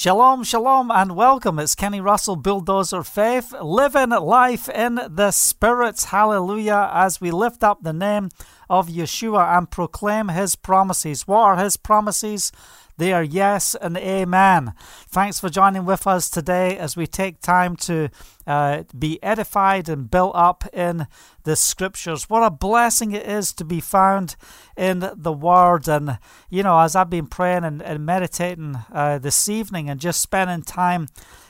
Shalom, 0.00 0.44
shalom, 0.44 0.92
and 0.92 1.16
welcome. 1.16 1.58
It's 1.58 1.74
Kenny 1.74 2.00
Russell, 2.00 2.36
Bulldozer 2.36 3.02
Faith, 3.02 3.52
living 3.60 4.10
life 4.10 4.68
in 4.68 5.00
the 5.08 5.32
Spirit. 5.32 6.00
Hallelujah. 6.00 6.88
As 6.94 7.20
we 7.20 7.32
lift 7.32 7.64
up 7.64 7.82
the 7.82 7.92
name 7.92 8.28
of 8.70 8.86
Yeshua 8.86 9.58
and 9.58 9.68
proclaim 9.68 10.28
his 10.28 10.54
promises. 10.54 11.26
What 11.26 11.40
are 11.40 11.56
his 11.56 11.76
promises? 11.76 12.52
They 12.98 13.12
are 13.12 13.22
yes 13.22 13.76
and 13.76 13.96
amen. 13.96 14.74
Thanks 15.08 15.38
for 15.38 15.48
joining 15.48 15.84
with 15.84 16.04
us 16.04 16.28
today 16.28 16.76
as 16.76 16.96
we 16.96 17.06
take 17.06 17.40
time 17.40 17.76
to 17.76 18.08
uh, 18.44 18.82
be 18.98 19.22
edified 19.22 19.88
and 19.88 20.10
built 20.10 20.32
up 20.34 20.64
in 20.72 21.06
the 21.44 21.54
scriptures. 21.54 22.28
What 22.28 22.42
a 22.42 22.50
blessing 22.50 23.12
it 23.12 23.24
is 23.24 23.52
to 23.52 23.64
be 23.64 23.80
found 23.80 24.34
in 24.76 25.08
the 25.14 25.32
Word. 25.32 25.86
And, 25.86 26.18
you 26.50 26.64
know, 26.64 26.76
as 26.80 26.96
I've 26.96 27.08
been 27.08 27.28
praying 27.28 27.62
and, 27.62 27.80
and 27.80 28.04
meditating 28.04 28.76
uh, 28.92 29.18
this 29.18 29.48
evening 29.48 29.88
and 29.88 30.00
just 30.00 30.20
spending 30.20 30.62
time 30.62 31.06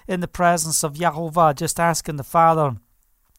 in 0.07 0.21
the 0.21 0.29
presence 0.29 0.85
of 0.85 0.97
Yahovah, 0.97 1.57
just 1.57 1.81
asking 1.81 2.17
the 2.17 2.25
Father 2.25 2.77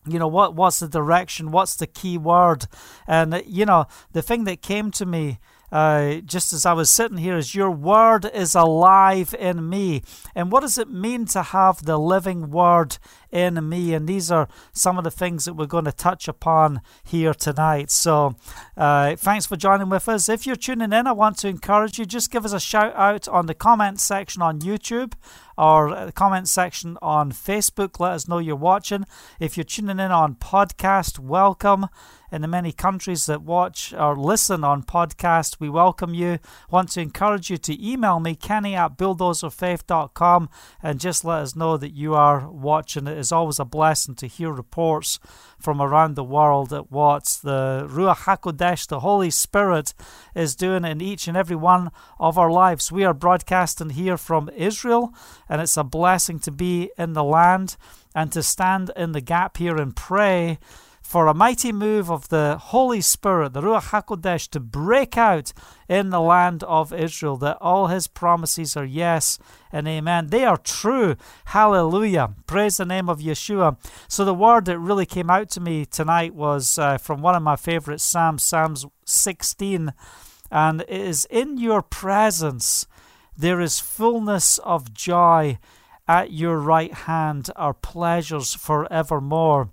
you 0.07 0.17
know 0.17 0.29
what 0.29 0.55
what's 0.55 0.79
the 0.79 0.87
direction 0.87 1.51
what's 1.51 1.75
the 1.75 1.85
key 1.85 2.17
word 2.17 2.67
and 3.05 3.43
you 3.45 3.65
know 3.65 3.85
the 4.13 4.21
thing 4.21 4.45
that 4.45 4.61
came 4.61 4.91
to 4.91 5.05
me 5.05 5.39
uh, 5.71 6.15
just 6.25 6.53
as 6.53 6.65
I 6.65 6.73
was 6.73 6.89
sitting 6.89 7.17
here, 7.17 7.37
is 7.37 7.55
your 7.55 7.71
word 7.71 8.29
is 8.33 8.55
alive 8.55 9.35
in 9.37 9.69
me. 9.69 10.01
And 10.35 10.51
what 10.51 10.61
does 10.61 10.77
it 10.77 10.89
mean 10.89 11.25
to 11.27 11.43
have 11.43 11.85
the 11.85 11.97
living 11.97 12.49
word 12.49 12.97
in 13.31 13.67
me? 13.67 13.93
And 13.93 14.07
these 14.07 14.31
are 14.31 14.47
some 14.73 14.97
of 14.97 15.03
the 15.03 15.11
things 15.11 15.45
that 15.45 15.53
we're 15.53 15.65
going 15.65 15.85
to 15.85 15.91
touch 15.91 16.27
upon 16.27 16.81
here 17.03 17.33
tonight. 17.33 17.91
So 17.91 18.35
uh, 18.75 19.15
thanks 19.15 19.45
for 19.45 19.55
joining 19.55 19.89
with 19.89 20.09
us. 20.09 20.29
If 20.29 20.47
you're 20.47 20.55
tuning 20.55 20.93
in, 20.93 21.07
I 21.07 21.11
want 21.11 21.37
to 21.39 21.47
encourage 21.47 21.99
you, 21.99 22.05
just 22.05 22.31
give 22.31 22.45
us 22.45 22.53
a 22.53 22.59
shout 22.59 22.95
out 22.95 23.27
on 23.27 23.45
the 23.45 23.53
comment 23.53 23.99
section 23.99 24.41
on 24.41 24.59
YouTube 24.59 25.13
or 25.57 26.05
the 26.05 26.11
comment 26.11 26.47
section 26.47 26.97
on 27.01 27.31
Facebook. 27.31 27.99
Let 27.99 28.13
us 28.13 28.27
know 28.27 28.37
you're 28.37 28.55
watching. 28.55 29.05
If 29.39 29.57
you're 29.57 29.65
tuning 29.65 29.99
in 29.99 30.11
on 30.11 30.35
podcast, 30.35 31.19
welcome 31.19 31.87
in 32.31 32.41
the 32.41 32.47
many 32.47 32.71
countries 32.71 33.25
that 33.25 33.41
watch 33.41 33.93
or 33.93 34.15
listen 34.15 34.63
on 34.63 34.83
podcast. 34.83 35.59
We 35.59 35.69
welcome 35.69 36.13
you. 36.13 36.39
Want 36.69 36.91
to 36.91 37.01
encourage 37.01 37.49
you 37.49 37.57
to 37.57 37.87
email 37.87 38.19
me, 38.19 38.35
Kenny 38.35 38.75
at 38.75 38.97
bulldozerfaith.com, 38.97 40.49
and 40.81 40.99
just 40.99 41.25
let 41.25 41.41
us 41.41 41.55
know 41.55 41.77
that 41.77 41.93
you 41.93 42.13
are 42.13 42.49
watching. 42.49 43.07
It 43.07 43.17
is 43.17 43.31
always 43.31 43.59
a 43.59 43.65
blessing 43.65 44.15
to 44.15 44.27
hear 44.27 44.51
reports 44.51 45.19
from 45.59 45.81
around 45.81 46.15
the 46.15 46.23
world 46.23 46.71
at 46.71 46.91
what 46.91 47.39
the 47.43 47.87
Ruach 47.89 48.23
HaKodesh, 48.23 48.87
the 48.87 49.01
Holy 49.01 49.29
Spirit, 49.29 49.93
is 50.35 50.55
doing 50.55 50.85
in 50.85 51.01
each 51.01 51.27
and 51.27 51.35
every 51.35 51.55
one 51.55 51.91
of 52.19 52.37
our 52.37 52.51
lives. 52.51 52.91
We 52.91 53.03
are 53.03 53.13
broadcasting 53.13 53.91
here 53.91 54.17
from 54.17 54.49
Israel, 54.55 55.13
and 55.47 55.61
it's 55.61 55.77
a 55.77 55.83
blessing 55.83 56.39
to 56.39 56.51
be 56.51 56.91
in 56.97 57.13
the 57.13 57.23
land 57.23 57.75
and 58.15 58.31
to 58.31 58.43
stand 58.43 58.91
in 58.95 59.11
the 59.11 59.21
gap 59.21 59.57
here 59.57 59.77
and 59.77 59.95
pray 59.95 60.59
for 61.09 61.25
a 61.25 61.33
mighty 61.33 61.71
move 61.71 62.11
of 62.11 62.29
the 62.29 62.55
Holy 62.61 63.01
Spirit, 63.01 63.53
the 63.53 63.61
Ruach 63.61 63.89
HaKodesh, 63.89 64.47
to 64.49 64.59
break 64.59 65.17
out 65.17 65.51
in 65.87 66.11
the 66.11 66.21
land 66.21 66.61
of 66.65 66.93
Israel, 66.93 67.35
that 67.37 67.57
all 67.59 67.87
his 67.87 68.05
promises 68.05 68.77
are 68.77 68.85
yes 68.85 69.39
and 69.71 69.87
amen. 69.87 70.27
They 70.27 70.45
are 70.45 70.55
true. 70.55 71.15
Hallelujah. 71.45 72.35
Praise 72.45 72.77
the 72.77 72.85
name 72.85 73.09
of 73.09 73.21
Yeshua. 73.21 73.77
So, 74.07 74.23
the 74.23 74.35
word 74.35 74.65
that 74.65 74.77
really 74.77 75.07
came 75.07 75.31
out 75.31 75.49
to 75.49 75.59
me 75.59 75.83
tonight 75.83 76.35
was 76.35 76.77
uh, 76.77 76.99
from 76.99 77.23
one 77.23 77.33
of 77.33 77.41
my 77.41 77.55
favorite 77.55 78.01
Psalms, 78.01 78.43
Psalms 78.43 78.85
16, 79.05 79.91
and 80.51 80.81
it 80.81 80.89
is 80.89 81.25
In 81.31 81.57
your 81.57 81.81
presence 81.81 82.85
there 83.35 83.59
is 83.59 83.79
fullness 83.79 84.59
of 84.59 84.93
joy. 84.93 85.57
At 86.07 86.31
your 86.31 86.59
right 86.59 86.93
hand 86.93 87.49
are 87.55 87.73
pleasures 87.73 88.53
forevermore. 88.53 89.71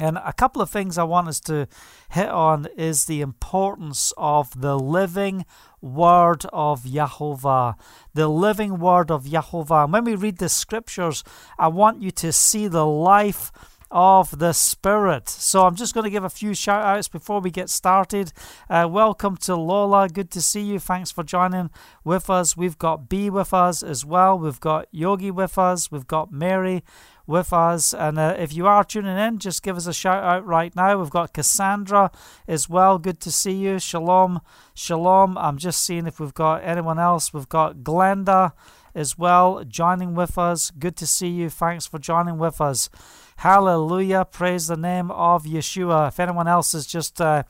And 0.00 0.18
a 0.18 0.32
couple 0.32 0.60
of 0.60 0.70
things 0.70 0.98
I 0.98 1.04
want 1.04 1.28
us 1.28 1.38
to 1.40 1.68
hit 2.10 2.28
on 2.28 2.66
is 2.76 3.04
the 3.04 3.20
importance 3.20 4.12
of 4.16 4.60
the 4.60 4.76
living 4.76 5.46
word 5.80 6.46
of 6.52 6.82
Yahovah. 6.82 7.76
The 8.12 8.26
living 8.26 8.80
word 8.80 9.10
of 9.10 9.24
Yahovah. 9.24 9.88
When 9.88 10.04
we 10.04 10.16
read 10.16 10.38
the 10.38 10.48
scriptures, 10.48 11.22
I 11.58 11.68
want 11.68 12.02
you 12.02 12.10
to 12.10 12.32
see 12.32 12.66
the 12.66 12.86
life 12.86 13.52
of 13.94 14.40
the 14.40 14.52
Spirit. 14.52 15.28
So 15.28 15.64
I'm 15.64 15.76
just 15.76 15.94
going 15.94 16.02
to 16.02 16.10
give 16.10 16.24
a 16.24 16.28
few 16.28 16.52
shout 16.52 16.84
outs 16.84 17.06
before 17.06 17.40
we 17.40 17.52
get 17.52 17.70
started. 17.70 18.32
Uh, 18.68 18.88
welcome 18.90 19.36
to 19.38 19.54
Lola. 19.54 20.08
Good 20.08 20.32
to 20.32 20.42
see 20.42 20.62
you. 20.62 20.80
Thanks 20.80 21.12
for 21.12 21.22
joining 21.22 21.70
with 22.02 22.28
us. 22.28 22.56
We've 22.56 22.76
got 22.76 23.08
B 23.08 23.30
with 23.30 23.54
us 23.54 23.84
as 23.84 24.04
well. 24.04 24.36
We've 24.36 24.58
got 24.58 24.88
Yogi 24.90 25.30
with 25.30 25.56
us. 25.58 25.92
We've 25.92 26.08
got 26.08 26.32
Mary 26.32 26.82
with 27.24 27.52
us. 27.52 27.94
And 27.94 28.18
uh, 28.18 28.34
if 28.36 28.52
you 28.52 28.66
are 28.66 28.82
tuning 28.82 29.16
in, 29.16 29.38
just 29.38 29.62
give 29.62 29.76
us 29.76 29.86
a 29.86 29.94
shout 29.94 30.24
out 30.24 30.44
right 30.44 30.74
now. 30.74 30.98
We've 30.98 31.08
got 31.08 31.32
Cassandra 31.32 32.10
as 32.48 32.68
well. 32.68 32.98
Good 32.98 33.20
to 33.20 33.30
see 33.30 33.52
you. 33.52 33.78
Shalom. 33.78 34.40
Shalom. 34.74 35.38
I'm 35.38 35.56
just 35.56 35.84
seeing 35.84 36.08
if 36.08 36.18
we've 36.18 36.34
got 36.34 36.64
anyone 36.64 36.98
else. 36.98 37.32
We've 37.32 37.48
got 37.48 37.78
Glenda 37.78 38.52
as 38.92 39.16
well 39.16 39.62
joining 39.64 40.14
with 40.14 40.36
us. 40.36 40.72
Good 40.72 40.96
to 40.96 41.06
see 41.06 41.28
you. 41.28 41.48
Thanks 41.48 41.86
for 41.86 42.00
joining 42.00 42.38
with 42.38 42.60
us. 42.60 42.90
Hallelujah. 43.36 44.26
Praise 44.30 44.68
the 44.68 44.76
name 44.76 45.10
of 45.10 45.44
Yeshua. 45.44 46.08
If 46.08 46.20
anyone 46.20 46.48
else 46.48 46.74
is 46.74 46.86
just 46.86 47.20
uh, 47.20 47.42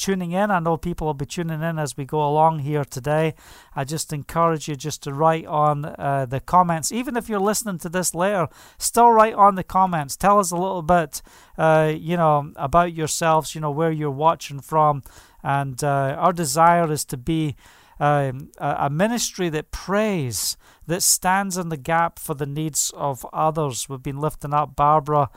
tuning 0.00 0.32
in. 0.32 0.50
I 0.50 0.58
know 0.58 0.76
people 0.76 1.06
will 1.06 1.14
be 1.14 1.26
tuning 1.26 1.62
in 1.62 1.78
as 1.78 1.96
we 1.96 2.04
go 2.04 2.26
along 2.26 2.60
here 2.60 2.84
today. 2.84 3.34
I 3.76 3.84
just 3.84 4.12
encourage 4.12 4.66
you 4.66 4.74
just 4.74 5.02
to 5.02 5.12
write 5.12 5.46
on 5.46 5.84
uh, 5.84 6.26
the 6.28 6.40
comments. 6.40 6.90
Even 6.90 7.16
if 7.16 7.28
you're 7.28 7.38
listening 7.38 7.78
to 7.78 7.88
this 7.88 8.14
later, 8.14 8.48
still 8.78 9.10
write 9.10 9.34
on 9.34 9.56
the 9.56 9.62
comments. 9.62 10.16
Tell 10.16 10.38
us 10.38 10.50
a 10.50 10.56
little 10.56 10.82
bit, 10.82 11.20
uh, 11.58 11.92
you 11.94 12.16
know, 12.16 12.50
about 12.56 12.94
yourselves, 12.94 13.54
you 13.54 13.60
know, 13.60 13.70
where 13.70 13.92
you're 13.92 14.10
watching 14.10 14.60
from. 14.60 15.02
And 15.42 15.82
uh, 15.84 16.16
our 16.18 16.32
desire 16.32 16.90
is 16.90 17.04
to 17.06 17.16
be 17.16 17.56
um, 17.98 18.50
a 18.58 18.88
ministry 18.88 19.50
that 19.50 19.70
prays, 19.70 20.56
that 20.86 21.02
stands 21.02 21.56
in 21.56 21.68
the 21.68 21.76
gap 21.76 22.18
for 22.18 22.34
the 22.34 22.46
needs 22.46 22.92
of 22.96 23.26
others. 23.32 23.88
We've 23.88 24.02
been 24.02 24.20
lifting 24.20 24.54
up 24.54 24.76
Barbara 24.76 25.30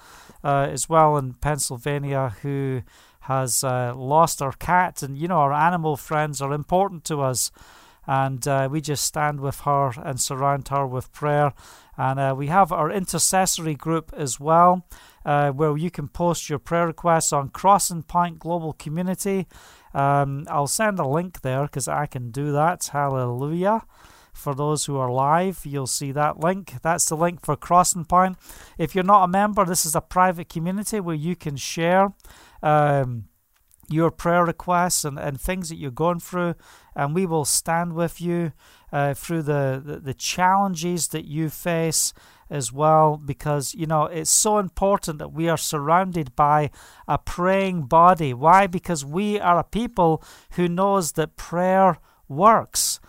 uh, 0.44 0.68
as 0.72 0.90
well 0.90 1.18
in 1.18 1.34
Pennsylvania, 1.36 2.36
who 2.42 2.82
has 3.22 3.64
uh, 3.64 3.94
lost 3.96 4.40
her 4.40 4.52
cat, 4.52 5.02
and 5.02 5.18
you 5.18 5.28
know 5.28 5.38
our 5.38 5.54
animal 5.54 5.96
friends 5.96 6.42
are 6.42 6.54
important 6.54 7.06
to 7.06 7.22
us, 7.22 7.52
and 8.06 8.48
uh, 8.48 8.68
we 8.70 8.82
just 8.82 9.04
stand 9.04 9.40
with 9.40 9.62
her 9.62 9.92
and 10.04 10.20
surround 10.20 10.68
her 10.70 10.86
with 10.86 11.12
prayer. 11.14 11.54
And 11.96 12.20
uh, 12.20 12.34
we 12.36 12.48
have 12.48 12.72
our 12.72 12.90
intercessory 12.92 13.76
group 13.76 14.12
as 14.18 14.40
well, 14.40 14.86
uh, 15.24 15.52
where 15.52 15.78
you 15.78 15.92
can 15.92 16.08
post 16.08 16.50
your 16.50 16.60
prayer 16.60 16.88
requests 16.88 17.32
on 17.32 17.50
Crossing 17.50 18.04
Point 18.04 18.40
Global 18.40 18.74
Community. 18.74 19.48
Um, 19.94 20.46
I'll 20.50 20.68
send 20.68 20.98
a 20.98 21.08
link 21.08 21.42
there 21.42 21.64
because 21.64 21.88
I 21.88 22.08
can 22.08 22.32
do 22.32 22.52
that. 22.52 22.90
Hallelujah 22.92 23.84
for 24.34 24.54
those 24.54 24.86
who 24.86 24.98
are 24.98 25.12
live. 25.12 25.62
You'll 25.66 25.88
see 25.88 26.12
that 26.12 26.40
link. 26.40 26.74
That's 26.82 27.06
the 27.06 27.16
link 27.16 27.46
for 27.46 27.56
Crossing 27.56 28.06
Point. 28.06 28.38
If 28.78 28.96
you're 28.96 29.04
not 29.04 29.24
a 29.24 29.28
member, 29.28 29.66
this 29.66 29.86
is 29.86 29.96
a 29.96 30.02
private 30.02 30.50
community 30.50 31.00
where 31.00 31.16
you 31.16 31.36
can 31.36 31.56
share 31.56 32.14
um, 32.62 33.26
your 33.90 34.12
prayer 34.12 34.46
requests 34.46 35.06
and, 35.06 35.20
and 35.20 35.40
things 35.40 35.70
that 35.70 35.76
you're 35.76 35.92
going 35.92 36.20
through, 36.20 36.56
and 36.96 37.14
we 37.14 37.26
will 37.26 37.46
stand 37.46 37.94
with 37.94 38.20
you 38.22 38.54
uh, 38.92 39.14
through 39.14 39.44
the, 39.44 39.82
the, 39.84 40.00
the 40.00 40.14
challenges 40.14 41.10
that 41.10 41.26
you 41.26 41.50
face 41.50 42.14
as 42.50 42.72
well 42.72 43.18
because 43.18 43.74
you 43.74 43.88
know 43.88 44.06
it's 44.06 44.30
so 44.30 44.60
important 44.60 45.18
that 45.18 45.34
we 45.34 45.50
are 45.50 45.58
surrounded 45.58 46.36
by 46.36 46.70
a 47.08 47.18
praying 47.18 47.82
body 47.82 48.32
why 48.34 48.68
because 48.68 49.04
we 49.04 49.40
are 49.40 49.58
a 49.58 49.64
people 49.64 50.22
who 50.52 50.68
knows 50.68 51.14
that 51.14 51.36
prayer 51.36 51.98
works 52.28 53.00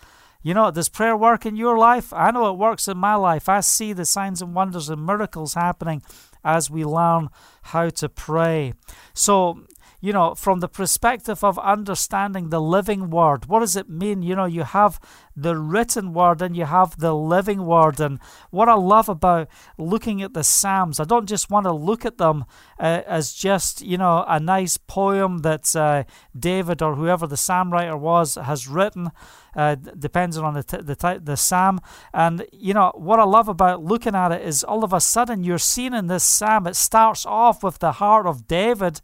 you 0.45 0.55
know 0.55 0.71
does 0.71 0.89
prayer 0.89 1.17
work 1.17 1.45
in 1.45 1.57
your 1.57 1.77
life? 1.77 2.13
I 2.13 2.31
know 2.31 2.49
it 2.51 2.59
works 2.59 2.87
in 2.87 2.99
my 2.99 3.17
life. 3.17 3.49
I 3.49 3.61
see 3.61 3.93
the 3.93 4.05
signs 4.05 4.41
and 4.41 4.55
wonders 4.55 4.89
and 4.89 5.05
miracles 5.05 5.55
happening 5.55 6.03
as 6.45 6.71
we 6.71 6.85
learn 6.85 7.31
how 7.63 7.89
to 7.89 8.09
pray. 8.09 8.75
So 9.15 9.65
you 10.05 10.13
know, 10.13 10.35
from 10.35 10.61
the 10.61 10.69
perspective 10.69 11.43
of 11.43 11.59
understanding 11.59 12.51
the 12.51 12.61
living 12.61 13.09
word. 13.09 13.47
What 13.47 13.61
does 13.61 13.75
it 13.75 13.89
mean? 13.89 14.23
You 14.23 14.37
know, 14.37 14.45
you 14.45 14.63
have 14.63 15.01
the 15.35 15.57
written 15.57 16.13
word 16.13 16.43
and 16.43 16.55
you 16.55 16.67
have 16.67 16.99
the 16.99 17.15
living 17.15 17.65
word. 17.65 17.99
And 18.01 18.19
what 18.51 18.69
I 18.69 18.75
love 18.75 19.09
about 19.09 19.49
looking 19.79 20.21
at 20.21 20.35
the 20.35 20.45
Psalms, 20.45 21.01
I 21.01 21.05
don't 21.05 21.27
just 21.27 21.49
want 21.49 21.65
to 21.65 21.73
look 21.73 22.05
at 22.05 22.19
them 22.19 22.45
uh, 22.79 23.01
as 23.07 23.33
just, 23.33 23.81
you 23.81 23.97
know, 23.97 24.27
a 24.29 24.39
nice 24.39 24.77
poem 24.77 25.39
that 25.39 25.75
uh, 25.75 26.05
David 26.39 26.83
or 26.83 26.97
whoever 26.97 27.27
the 27.27 27.39
psalm 27.39 27.73
writer 27.73 27.97
was 27.97 28.35
has 28.35 28.69
written. 28.69 29.11
Uh, 29.57 29.77
depends 29.77 30.37
on 30.37 30.55
the 30.55 30.65
t- 30.65 30.83
the 30.83 30.97
t- 30.97 31.19
the 31.23 31.37
psalm. 31.37 31.81
And 32.13 32.45
you 32.53 32.75
know 32.75 32.93
what 32.97 33.21
I 33.21 33.25
love 33.25 33.49
about 33.49 33.85
looking 33.85 34.15
at 34.15 34.33
it 34.33 34.43
is 34.43 34.65
all 34.65 34.83
of 34.83 34.93
a 34.93 35.01
sudden 35.01 35.45
you're 35.45 35.59
seeing 35.59 35.95
in 35.95 36.09
this 36.09 36.25
psalm. 36.25 36.67
It 36.67 36.77
starts 36.77 37.25
off 37.25 37.63
with 37.63 37.79
the 37.79 37.93
heart 37.93 38.27
of 38.27 38.49
David, 38.49 39.01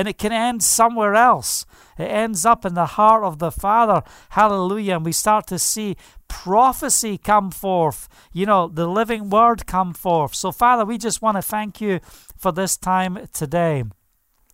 and 0.00 0.08
it 0.08 0.16
can 0.16 0.32
end 0.32 0.62
somewhere 0.62 1.14
else. 1.14 1.66
It 1.98 2.04
ends 2.04 2.46
up 2.46 2.64
in 2.64 2.72
the 2.72 2.86
heart 2.86 3.22
of 3.22 3.38
the 3.38 3.52
Father. 3.52 4.02
Hallelujah. 4.30 4.96
And 4.96 5.04
we 5.04 5.12
start 5.12 5.46
to 5.48 5.58
see 5.58 5.98
prophecy 6.26 7.18
come 7.18 7.50
forth. 7.50 8.08
You 8.32 8.46
know, 8.46 8.66
the 8.66 8.86
living 8.86 9.28
word 9.28 9.66
come 9.66 9.92
forth. 9.92 10.34
So, 10.34 10.52
Father, 10.52 10.86
we 10.86 10.96
just 10.96 11.20
want 11.20 11.36
to 11.36 11.42
thank 11.42 11.82
you 11.82 12.00
for 12.38 12.50
this 12.50 12.78
time 12.78 13.28
today. 13.34 13.84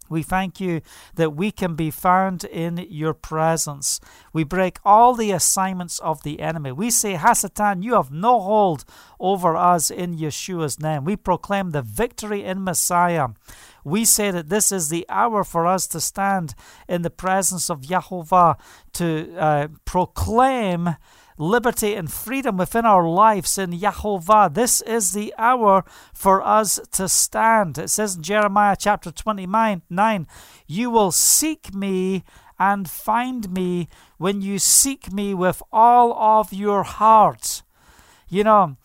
We 0.08 0.24
thank 0.24 0.60
you 0.60 0.80
that 1.14 1.36
we 1.36 1.52
can 1.52 1.76
be 1.76 1.92
found 1.92 2.42
in 2.44 2.84
your 2.88 3.14
presence. 3.14 4.00
We 4.32 4.42
break 4.42 4.78
all 4.84 5.14
the 5.14 5.30
assignments 5.30 6.00
of 6.00 6.24
the 6.24 6.40
enemy. 6.40 6.72
We 6.72 6.90
say, 6.90 7.14
Hasatan, 7.14 7.84
you 7.84 7.94
have 7.94 8.10
no 8.10 8.40
hold 8.40 8.84
over 9.20 9.56
us 9.56 9.92
in 9.92 10.16
Yeshua's 10.16 10.80
name. 10.80 11.04
We 11.04 11.14
proclaim 11.16 11.70
the 11.70 11.82
victory 11.82 12.42
in 12.42 12.64
Messiah. 12.64 13.28
We 13.86 14.04
say 14.04 14.32
that 14.32 14.48
this 14.48 14.72
is 14.72 14.88
the 14.88 15.06
hour 15.08 15.44
for 15.44 15.64
us 15.64 15.86
to 15.88 16.00
stand 16.00 16.56
in 16.88 17.02
the 17.02 17.08
presence 17.08 17.70
of 17.70 17.82
Yahovah 17.82 18.58
to 18.94 19.36
uh, 19.38 19.68
proclaim 19.84 20.96
liberty 21.38 21.94
and 21.94 22.12
freedom 22.12 22.56
within 22.56 22.84
our 22.84 23.08
lives 23.08 23.56
in 23.58 23.70
Yahovah. 23.70 24.52
This 24.52 24.80
is 24.80 25.12
the 25.12 25.32
hour 25.38 25.84
for 26.12 26.44
us 26.44 26.80
to 26.90 27.08
stand. 27.08 27.78
It 27.78 27.90
says 27.90 28.16
in 28.16 28.24
Jeremiah 28.24 28.74
chapter 28.76 29.12
29, 29.12 29.82
9, 29.88 30.26
You 30.66 30.90
will 30.90 31.12
seek 31.12 31.72
me 31.72 32.24
and 32.58 32.90
find 32.90 33.52
me 33.52 33.86
when 34.18 34.42
you 34.42 34.58
seek 34.58 35.12
me 35.12 35.32
with 35.32 35.62
all 35.72 36.12
of 36.12 36.52
your 36.52 36.82
heart. 36.82 37.62
You 38.28 38.42
know, 38.42 38.78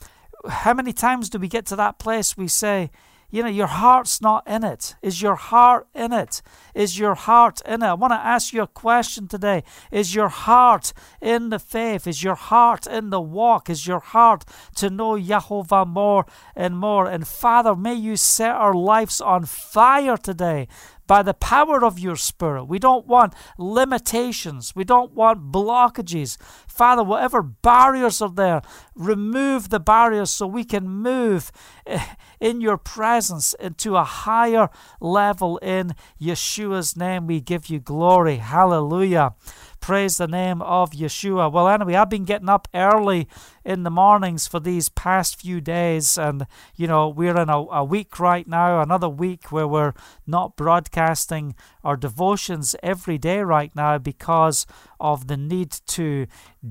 how 0.48 0.76
many 0.76 0.94
times 0.94 1.28
do 1.28 1.40
we 1.40 1.48
get 1.48 1.66
to 1.66 1.76
that 1.78 1.98
place 1.98 2.38
we 2.38 2.48
say, 2.48 2.92
you 3.32 3.42
know, 3.42 3.50
your 3.50 3.68
heart's 3.68 4.22
not 4.22 4.46
in 4.46 4.64
it. 4.64 4.96
Is 5.02 5.22
your 5.22 5.36
heart 5.36 5.88
in 5.96 6.12
it? 6.12 6.42
Is 6.76 7.00
your 7.00 7.16
heart 7.16 7.62
in 7.66 7.82
it? 7.82 7.88
I 7.88 7.94
want 7.94 8.12
to 8.12 8.18
ask 8.20 8.54
you 8.54 8.62
a 8.62 8.68
question 8.68 9.28
today. 9.28 9.64
Is 9.90 10.14
your 10.14 10.28
heart 10.28 10.92
in 11.22 11.50
the 11.50 11.60
faith? 11.60 12.06
Is 12.06 12.24
your 12.24 12.36
heart 12.36 12.86
in 12.86 13.10
the 13.10 13.22
walk? 13.22 13.70
Is 13.70 13.88
your 13.88 14.02
heart 14.02 14.44
to 14.76 14.90
know 14.90 15.14
Yahovah 15.14 15.88
more 15.88 16.26
and 16.56 16.78
more? 16.78 17.08
And 17.10 17.26
Father, 17.26 17.74
may 17.74 17.96
you 17.96 18.18
set 18.18 18.52
our 18.52 18.74
lives 18.74 19.22
on 19.22 19.46
fire 19.46 20.18
today 20.18 20.68
by 21.12 21.22
the 21.22 21.34
power 21.34 21.84
of 21.84 22.00
your 22.00 22.16
Spirit. 22.16 22.64
We 22.64 22.80
don't 22.80 23.06
want 23.06 23.34
limitations. 23.58 24.74
We 24.78 24.86
don't 24.86 25.12
want 25.12 25.52
blockages. 25.52 26.38
Father, 26.70 27.04
whatever 27.04 27.42
barriers 27.42 28.22
are 28.22 28.32
there, 28.32 28.62
remove 28.96 29.72
the 29.72 29.82
barriers 29.82 30.30
so 30.30 30.48
we 30.48 30.64
can 30.64 30.88
move 30.88 31.52
in 32.40 32.62
your 32.62 32.78
presence 32.78 33.54
into 33.60 33.98
a 33.98 34.06
higher 34.06 34.70
level 35.02 35.58
in 35.58 35.96
Yeshua's 36.18 36.96
name. 36.96 37.28
We 37.28 37.42
give 37.42 37.68
you 37.68 37.82
glory. 37.82 38.38
Hallelujah. 38.38 39.34
Praise 39.82 40.16
the 40.16 40.28
name 40.28 40.62
of 40.62 40.92
Yeshua. 40.92 41.52
Well, 41.52 41.68
anyway, 41.68 41.96
I've 41.96 42.10
been 42.10 42.24
getting 42.24 42.48
up 42.48 42.70
early 42.74 43.28
in 43.64 43.84
the 43.84 43.92
mornings 43.92 44.48
for 44.48 44.60
these 44.60 44.90
past 44.90 45.40
few 45.40 45.62
days, 45.62 46.18
and 46.18 46.46
you 46.76 46.88
know, 46.88 47.10
we're 47.10 47.40
in 47.40 47.50
a, 47.50 47.58
a 47.58 47.84
week 47.84 48.20
right 48.20 48.48
now, 48.48 48.82
another 48.82 49.10
week 49.10 49.52
where 49.52 49.68
we're 49.68 49.94
not 50.26 50.56
broadcasting 50.56 51.56
our 51.84 51.98
devotions 51.98 52.76
every 52.82 53.18
day 53.18 53.42
right 53.42 53.76
now 53.76 53.98
because 53.98 54.66
of 55.02 55.28
the 55.28 55.36
need 55.36 55.72
to 55.88 56.28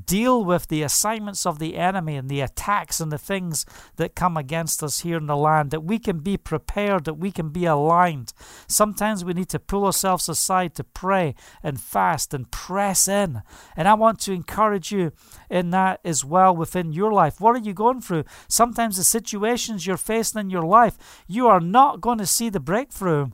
deal 0.07 0.45
with 0.45 0.69
the 0.69 0.83
assignments 0.83 1.45
of 1.45 1.59
the 1.59 1.77
enemy 1.77 2.17
and 2.17 2.29
the 2.29 2.41
attacks 2.41 3.01
and 3.01 3.11
the 3.11 3.19
things 3.19 3.67
that 3.97 4.15
come 4.15 4.37
against 4.37 4.83
us 4.83 5.01
here 5.01 5.19
in 5.19 5.27
the 5.27 5.37
land, 5.37 5.71
that 5.73 5.85
we 5.85 5.99
can 5.99 6.21
be 6.21 6.37
prepared, 6.37 7.05
that 7.05 7.15
we 7.15 7.33
can 7.33 7.49
be 7.49 7.65
aligned. 7.65 8.33
Sometimes 8.69 9.25
we 9.25 9.35
need 9.35 9.49
to 9.49 9.59
pull 9.59 9.85
ourselves 9.85 10.29
aside 10.29 10.75
to 10.77 10.85
pray 10.85 11.35
and 11.63 11.81
fast 11.81 12.33
and 12.33 12.51
press 12.51 13.09
in. 13.09 13.43
And 13.77 13.89
I 13.89 13.95
want 13.95 14.21
to 14.21 14.33
encourage 14.33 14.93
you 14.93 15.13
in 15.51 15.71
that 15.71 16.01
as 16.05 16.25
well 16.25 16.55
within 16.55 16.93
your 16.93 17.13
life. 17.13 17.41
What 17.41 17.57
are 17.57 17.65
you 17.65 17.75
going 17.75 18.01
through? 18.01 18.25
Sometimes 18.49 18.97
the 18.97 19.05
situations 19.05 19.87
you're 19.87 19.97
facing 19.97 20.41
in 20.41 20.51
your 20.51 20.63
life, 20.63 21.25
you 21.27 21.49
are 21.49 21.61
not 21.61 22.01
going 22.01 22.19
to 22.19 22.27
see 22.27 22.49
the 22.49 22.61
breakthrough 22.61 23.31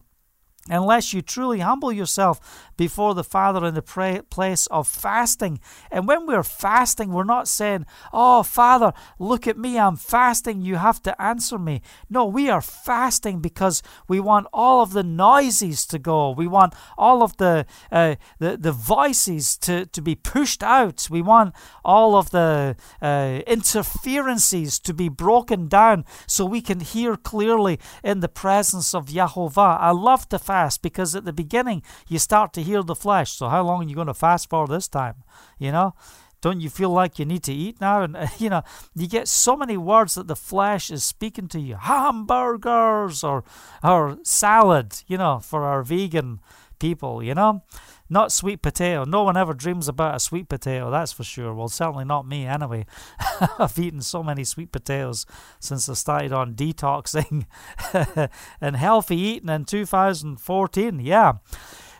unless 0.68 1.12
you 1.12 1.22
truly 1.22 1.60
humble 1.60 1.92
yourself 1.92 2.68
before 2.76 3.14
the 3.14 3.24
Father 3.24 3.64
in 3.64 3.74
the 3.74 4.24
place 4.28 4.66
of 4.66 4.88
fasting. 4.88 5.60
And 5.90 6.06
when 6.06 6.26
we're 6.26 6.42
fasting, 6.42 7.12
we're 7.12 7.24
not 7.24 7.48
saying, 7.48 7.86
Oh, 8.12 8.42
Father, 8.42 8.92
look 9.18 9.46
at 9.46 9.56
me, 9.56 9.78
I'm 9.78 9.96
fasting, 9.96 10.60
you 10.60 10.76
have 10.76 11.00
to 11.02 11.22
answer 11.22 11.58
me. 11.58 11.82
No, 12.10 12.26
we 12.26 12.50
are 12.50 12.60
fasting 12.60 13.40
because 13.40 13.82
we 14.08 14.20
want 14.20 14.46
all 14.52 14.82
of 14.82 14.92
the 14.92 15.04
noises 15.04 15.86
to 15.86 15.98
go. 15.98 16.30
We 16.30 16.46
want 16.46 16.74
all 16.98 17.22
of 17.22 17.36
the, 17.36 17.66
uh, 17.92 18.16
the, 18.38 18.56
the 18.56 18.72
voices 18.72 19.56
to, 19.58 19.86
to 19.86 20.02
be 20.02 20.14
pushed 20.14 20.62
out. 20.62 21.08
We 21.10 21.22
want 21.22 21.54
all 21.84 22.16
of 22.16 22.30
the 22.30 22.76
uh, 23.00 23.40
interferences 23.46 24.78
to 24.80 24.92
be 24.92 25.08
broken 25.08 25.68
down 25.68 26.04
so 26.26 26.44
we 26.44 26.60
can 26.60 26.80
hear 26.80 27.16
clearly 27.16 27.78
in 28.02 28.20
the 28.20 28.28
presence 28.28 28.94
of 28.94 29.06
Yahovah. 29.06 29.78
I 29.80 29.90
love 29.92 30.28
to 30.30 30.38
fast 30.38 30.55
because 30.82 31.14
at 31.14 31.24
the 31.24 31.32
beginning 31.32 31.82
you 32.08 32.18
start 32.18 32.52
to 32.54 32.62
heal 32.62 32.82
the 32.82 32.94
flesh. 32.94 33.32
So 33.32 33.48
how 33.48 33.62
long 33.62 33.84
are 33.84 33.88
you 33.88 33.94
going 33.94 34.06
to 34.06 34.14
fast 34.14 34.50
for 34.50 34.66
this 34.66 34.88
time? 34.88 35.24
You 35.58 35.72
know? 35.72 35.94
Don't 36.42 36.60
you 36.60 36.70
feel 36.70 36.90
like 36.90 37.18
you 37.18 37.24
need 37.24 37.42
to 37.44 37.52
eat 37.52 37.80
now? 37.80 38.02
And, 38.02 38.16
you 38.38 38.50
know, 38.50 38.62
you 38.94 39.08
get 39.08 39.28
so 39.28 39.56
many 39.56 39.76
words 39.76 40.14
that 40.14 40.28
the 40.28 40.36
flesh 40.36 40.90
is 40.90 41.02
speaking 41.02 41.48
to 41.48 41.60
you. 41.60 41.76
Hamburgers 41.76 43.24
or, 43.24 43.42
or 43.82 44.18
salad, 44.22 45.02
you 45.06 45.18
know, 45.18 45.40
for 45.40 45.64
our 45.64 45.82
vegan 45.82 46.40
people, 46.78 47.22
you 47.22 47.34
know? 47.34 47.62
Not 48.08 48.30
sweet 48.30 48.62
potato. 48.62 49.04
No 49.04 49.24
one 49.24 49.36
ever 49.36 49.52
dreams 49.52 49.88
about 49.88 50.14
a 50.14 50.20
sweet 50.20 50.48
potato, 50.48 50.90
that's 50.90 51.12
for 51.12 51.24
sure. 51.24 51.52
Well, 51.52 51.68
certainly 51.68 52.04
not 52.04 52.26
me 52.26 52.46
anyway. 52.46 52.86
I've 53.58 53.78
eaten 53.78 54.00
so 54.00 54.22
many 54.22 54.44
sweet 54.44 54.70
potatoes 54.70 55.26
since 55.58 55.88
I 55.88 55.94
started 55.94 56.32
on 56.32 56.54
detoxing 56.54 57.46
and 58.60 58.76
healthy 58.76 59.16
eating 59.16 59.48
in 59.48 59.64
2014. 59.64 61.00
Yeah. 61.00 61.34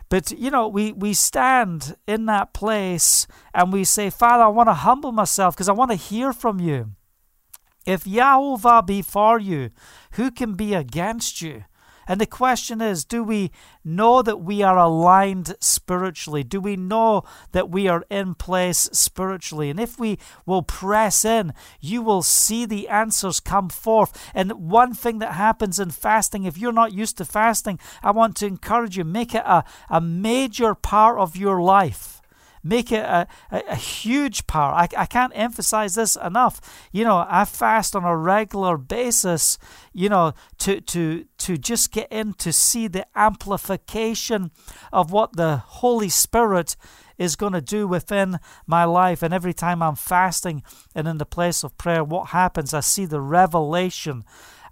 But, 0.09 0.31
you 0.31 0.49
know, 0.49 0.69
we, 0.69 0.93
we 0.93 1.13
stand 1.13 1.97
in 2.07 2.27
that 2.27 2.53
place 2.53 3.27
and 3.53 3.73
we 3.73 3.83
say, 3.83 4.09
Father, 4.09 4.45
I 4.45 4.47
want 4.47 4.69
to 4.69 4.73
humble 4.73 5.11
myself 5.11 5.55
because 5.55 5.67
I 5.67 5.73
want 5.73 5.91
to 5.91 5.97
hear 5.97 6.31
from 6.31 6.61
you. 6.61 6.91
If 7.85 8.03
Yahovah 8.05 8.85
be 8.85 9.01
for 9.01 9.39
you, 9.39 9.71
who 10.11 10.31
can 10.31 10.53
be 10.53 10.73
against 10.73 11.41
you? 11.41 11.65
And 12.07 12.21
the 12.21 12.25
question 12.25 12.81
is 12.81 13.03
do 13.03 13.23
we 13.23 13.51
know 13.83 14.21
that 14.21 14.41
we 14.41 14.63
are 14.63 14.77
aligned 14.77 15.55
spiritually? 15.59 16.43
Do 16.43 16.61
we 16.61 16.75
know 16.75 17.23
that 17.51 17.69
we 17.69 17.87
are 17.87 18.05
in 18.09 18.35
place 18.35 18.89
spiritually? 18.93 19.69
And 19.69 19.79
if 19.79 19.99
we 19.99 20.17
will 20.45 20.61
press 20.61 21.25
in, 21.25 21.53
you 21.79 22.01
will 22.01 22.23
see 22.23 22.65
the 22.65 22.87
answers 22.87 23.39
come 23.39 23.69
forth. 23.69 24.31
And 24.33 24.51
one 24.53 24.93
thing 24.93 25.19
that 25.19 25.33
happens 25.33 25.79
in 25.79 25.91
fasting, 25.91 26.43
if 26.43 26.57
you're 26.57 26.71
not 26.71 26.93
used 26.93 27.17
to 27.17 27.25
fasting, 27.25 27.79
I 28.01 28.11
want 28.11 28.35
to 28.37 28.47
encourage 28.47 28.97
you 28.97 29.03
make 29.03 29.35
it 29.35 29.43
a, 29.45 29.63
a 29.89 30.01
major 30.01 30.75
part 30.75 31.19
of 31.19 31.35
your 31.35 31.61
life 31.61 32.16
make 32.67 32.91
it 32.91 33.03
a, 33.03 33.27
a, 33.51 33.63
a, 33.69 33.75
huge 33.75 34.47
part. 34.47 34.93
I, 34.93 35.01
I 35.01 35.05
can't 35.05 35.33
emphasize 35.35 35.95
this 35.95 36.15
enough. 36.15 36.59
You 36.91 37.03
know, 37.03 37.25
I 37.27 37.45
fast 37.45 37.95
on 37.95 38.03
a 38.03 38.15
regular 38.15 38.77
basis, 38.77 39.57
you 39.93 40.09
know, 40.09 40.33
to, 40.59 40.81
to, 40.81 41.25
to 41.37 41.57
just 41.57 41.91
get 41.91 42.11
in 42.11 42.33
to 42.33 42.51
see 42.51 42.87
the 42.87 43.05
amplification 43.15 44.51
of 44.91 45.11
what 45.11 45.35
the 45.35 45.57
Holy 45.57 46.09
Spirit 46.09 46.75
is 47.17 47.35
going 47.35 47.53
to 47.53 47.61
do 47.61 47.87
within 47.87 48.39
my 48.65 48.83
life. 48.85 49.23
And 49.23 49.33
every 49.33 49.53
time 49.53 49.81
I'm 49.81 49.95
fasting 49.95 50.63
and 50.93 51.07
in 51.07 51.17
the 51.17 51.25
place 51.25 51.63
of 51.63 51.77
prayer, 51.77 52.03
what 52.03 52.29
happens? 52.29 52.73
I 52.73 52.81
see 52.81 53.05
the 53.05 53.21
revelation 53.21 54.23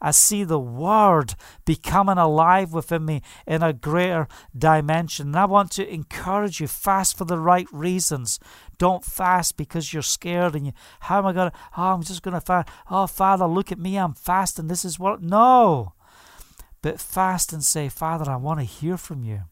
I 0.02 0.12
see 0.12 0.44
the 0.44 0.60
Word 0.60 1.36
becoming 1.66 2.18
alive 2.18 2.74
within 2.74 3.06
me 3.06 3.22
in 3.48 3.64
a 3.64 3.74
greater 3.74 4.28
dimension. 4.58 5.28
And 5.28 5.36
I 5.36 5.46
want 5.46 5.72
to 5.72 5.94
encourage 5.94 6.60
you 6.60 6.68
fast 6.68 7.18
for 7.18 7.26
the 7.26 7.40
right 7.40 7.68
reasons. 7.72 8.40
Don't 8.78 9.04
fast 9.04 9.58
because 9.58 9.94
you're 9.94 10.02
scared 10.02 10.56
and 10.56 10.68
you, 10.68 10.74
how 11.02 11.20
am 11.20 11.26
I 11.26 11.34
going 11.34 11.52
to, 11.52 11.58
oh, 11.78 11.94
I'm 11.94 12.04
just 12.04 12.22
going 12.22 12.34
to 12.34 12.42
fast. 12.42 12.70
Oh, 12.90 13.08
Father, 13.08 13.46
look 13.46 13.72
at 13.72 13.80
me, 13.80 13.98
I'm 13.98 14.14
fasting. 14.14 14.68
This 14.68 14.86
is 14.86 15.00
what, 15.00 15.22
no. 15.22 15.94
But 16.82 17.00
fast 17.00 17.52
and 17.52 17.64
say, 17.64 17.90
Father, 17.90 18.30
I 18.30 18.36
want 18.36 18.60
to 18.60 18.66
hear 18.66 18.98
from 18.98 19.24
you. 19.24 19.44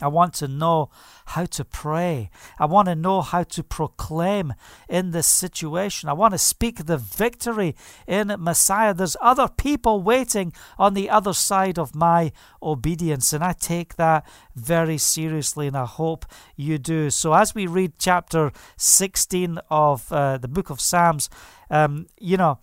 I 0.00 0.08
want 0.08 0.34
to 0.34 0.48
know 0.48 0.90
how 1.26 1.44
to 1.46 1.64
pray. 1.64 2.30
I 2.58 2.66
want 2.66 2.86
to 2.88 2.94
know 2.94 3.20
how 3.20 3.42
to 3.44 3.62
proclaim 3.62 4.54
in 4.88 5.10
this 5.10 5.26
situation. 5.26 6.08
I 6.08 6.12
want 6.14 6.32
to 6.32 6.38
speak 6.38 6.86
the 6.86 6.96
victory 6.96 7.76
in 8.06 8.34
Messiah. 8.38 8.94
There's 8.94 9.16
other 9.20 9.48
people 9.48 10.02
waiting 10.02 10.52
on 10.78 10.94
the 10.94 11.10
other 11.10 11.32
side 11.32 11.78
of 11.78 11.94
my 11.94 12.32
obedience, 12.62 13.32
and 13.32 13.44
I 13.44 13.52
take 13.52 13.96
that 13.96 14.26
very 14.54 14.98
seriously, 14.98 15.66
and 15.66 15.76
I 15.76 15.86
hope 15.86 16.26
you 16.56 16.78
do. 16.78 17.10
So, 17.10 17.34
as 17.34 17.54
we 17.54 17.66
read 17.66 17.92
chapter 17.98 18.52
16 18.76 19.58
of 19.70 20.12
uh, 20.12 20.38
the 20.38 20.48
book 20.48 20.70
of 20.70 20.80
Psalms, 20.80 21.28
um, 21.70 22.06
you 22.18 22.36
know, 22.36 22.58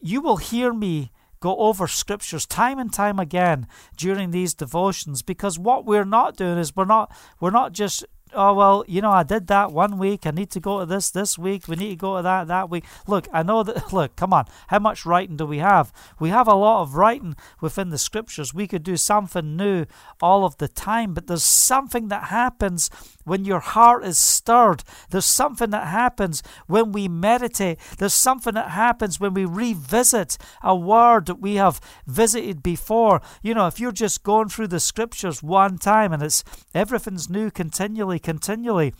you 0.00 0.20
will 0.20 0.36
hear 0.36 0.72
me 0.72 1.10
go 1.40 1.56
over 1.56 1.86
scriptures 1.86 2.46
time 2.46 2.78
and 2.78 2.92
time 2.92 3.18
again 3.18 3.66
during 3.96 4.30
these 4.30 4.54
devotions 4.54 5.22
because 5.22 5.58
what 5.58 5.84
we're 5.84 6.04
not 6.04 6.36
doing 6.36 6.58
is 6.58 6.74
we're 6.74 6.84
not 6.84 7.14
we're 7.40 7.50
not 7.50 7.72
just 7.72 8.04
oh 8.34 8.54
well 8.54 8.84
you 8.86 9.00
know 9.00 9.10
i 9.10 9.22
did 9.22 9.46
that 9.46 9.72
one 9.72 9.98
week 9.98 10.26
i 10.26 10.30
need 10.30 10.50
to 10.50 10.60
go 10.60 10.80
to 10.80 10.86
this 10.86 11.10
this 11.10 11.38
week 11.38 11.68
we 11.68 11.76
need 11.76 11.90
to 11.90 11.96
go 11.96 12.16
to 12.16 12.22
that 12.22 12.48
that 12.48 12.70
week. 12.70 12.84
Look 13.06 13.28
i 13.32 13.42
know 13.42 13.62
that 13.62 13.92
look 13.92 14.16
come 14.16 14.32
on 14.32 14.46
how 14.68 14.78
much 14.78 15.06
writing 15.06 15.36
do 15.36 15.46
we 15.46 15.58
have? 15.58 15.92
We 16.18 16.30
have 16.30 16.48
a 16.48 16.54
lot 16.54 16.82
of 16.82 16.94
writing 16.94 17.36
within 17.60 17.90
the 17.90 17.98
scriptures. 17.98 18.54
We 18.54 18.66
could 18.66 18.82
do 18.82 18.96
something 18.96 19.56
new 19.56 19.86
all 20.20 20.44
of 20.44 20.56
the 20.58 20.68
time 20.68 21.14
but 21.14 21.26
there's 21.26 21.42
something 21.42 22.08
that 22.08 22.24
happens 22.24 22.90
when 23.24 23.44
your 23.44 23.60
heart 23.60 24.04
is 24.04 24.18
stirred. 24.18 24.82
There's 25.10 25.24
something 25.24 25.70
that 25.70 25.86
happens 25.86 26.42
when 26.66 26.92
we 26.92 27.08
meditate. 27.08 27.78
There's 27.98 28.14
something 28.14 28.54
that 28.54 28.70
happens 28.70 29.20
when 29.20 29.34
we 29.34 29.44
revisit 29.44 30.38
a 30.62 30.74
word 30.74 31.26
that 31.26 31.40
we 31.40 31.56
have 31.56 31.80
visited 32.06 32.62
before. 32.62 33.20
You 33.42 33.54
know 33.54 33.66
if 33.66 33.78
you're 33.78 33.92
just 33.92 34.22
going 34.22 34.48
through 34.48 34.68
the 34.68 34.80
scriptures 34.80 35.42
one 35.42 35.78
time 35.78 36.12
and 36.12 36.22
it's 36.22 36.44
everything's 36.74 37.28
new 37.28 37.50
continually 37.50 38.17
continually. 38.18 38.92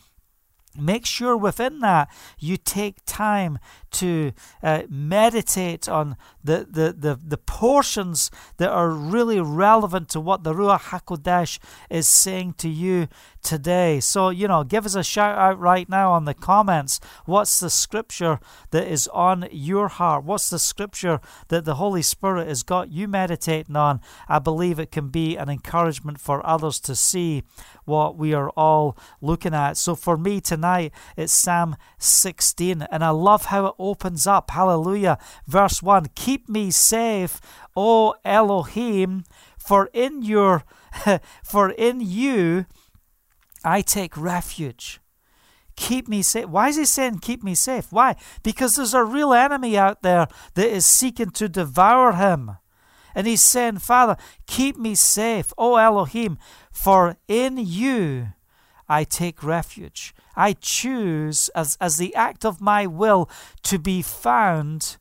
Make 0.77 1.05
sure 1.05 1.35
within 1.35 1.79
that 1.79 2.09
you 2.37 2.55
take 2.55 2.97
time 3.05 3.57
to 3.91 4.33
uh, 4.61 4.83
meditate 4.87 5.89
on 5.89 6.15
the, 6.43 6.67
the, 6.69 6.93
the, 6.95 7.19
the 7.21 7.37
portions 7.37 8.29
that 8.57 8.69
are 8.69 8.89
really 8.89 9.41
relevant 9.41 10.09
to 10.09 10.19
what 10.19 10.43
the 10.43 10.53
Ruach 10.53 10.91
HaKodesh 10.91 11.57
is 11.89 12.07
saying 12.07 12.53
to 12.59 12.69
you 12.69 13.07
today. 13.41 13.99
So, 13.99 14.29
you 14.29 14.47
know, 14.47 14.63
give 14.63 14.85
us 14.85 14.95
a 14.95 15.03
shout 15.03 15.37
out 15.37 15.59
right 15.59 15.87
now 15.87 16.11
on 16.11 16.25
the 16.25 16.33
comments. 16.33 16.99
What's 17.25 17.59
the 17.59 17.69
scripture 17.69 18.39
that 18.71 18.87
is 18.87 19.07
on 19.09 19.47
your 19.51 19.87
heart? 19.87 20.23
What's 20.23 20.49
the 20.49 20.59
scripture 20.59 21.19
that 21.47 21.65
the 21.65 21.75
Holy 21.75 22.01
Spirit 22.01 22.47
has 22.47 22.63
got 22.63 22.91
you 22.91 23.07
meditating 23.07 23.75
on? 23.75 24.01
I 24.27 24.39
believe 24.39 24.79
it 24.79 24.91
can 24.91 25.09
be 25.09 25.37
an 25.37 25.49
encouragement 25.49 26.19
for 26.19 26.45
others 26.45 26.79
to 26.81 26.95
see 26.95 27.43
what 27.85 28.17
we 28.17 28.33
are 28.33 28.49
all 28.51 28.97
looking 29.21 29.53
at. 29.53 29.77
So 29.77 29.95
for 29.95 30.17
me 30.17 30.41
tonight, 30.41 30.93
it's 31.17 31.33
Psalm 31.33 31.75
16, 31.97 32.83
and 32.91 33.03
I 33.03 33.09
love 33.09 33.45
how 33.45 33.67
it 33.67 33.75
opens 33.79 34.27
up. 34.27 34.51
Hallelujah. 34.51 35.17
Verse 35.47 35.81
1 35.81 36.07
Keep 36.15 36.49
me 36.49 36.71
safe, 36.71 37.41
O 37.75 38.15
Elohim, 38.23 39.23
for 39.57 39.89
in 39.93 40.23
your 40.23 40.63
for 41.43 41.69
in 41.69 42.01
you 42.01 42.65
I 43.63 43.81
take 43.81 44.15
refuge. 44.17 44.99
Keep 45.75 46.07
me 46.07 46.21
safe. 46.21 46.47
Why 46.47 46.69
is 46.69 46.75
he 46.75 46.85
saying 46.85 47.19
keep 47.19 47.43
me 47.43 47.55
safe? 47.55 47.87
Why? 47.91 48.15
Because 48.43 48.75
there's 48.75 48.93
a 48.93 49.03
real 49.03 49.33
enemy 49.33 49.77
out 49.77 50.01
there 50.01 50.27
that 50.55 50.69
is 50.69 50.85
seeking 50.85 51.31
to 51.31 51.47
devour 51.47 52.13
him. 52.13 52.57
And 53.15 53.25
he's 53.27 53.41
saying, 53.41 53.79
Father, 53.79 54.17
keep 54.45 54.77
me 54.77 54.93
safe, 54.95 55.53
O 55.57 55.77
Elohim, 55.77 56.37
for 56.71 57.17
in 57.27 57.57
you 57.57 58.29
I 58.87 59.03
take 59.03 59.43
refuge. 59.43 60.13
I 60.35 60.53
choose, 60.53 61.49
as, 61.49 61.77
as 61.79 61.97
the 61.97 62.15
act 62.15 62.43
of 62.43 62.61
my 62.61 62.87
will, 62.87 63.29
to 63.63 63.77
be 63.77 64.01
found 64.01 64.97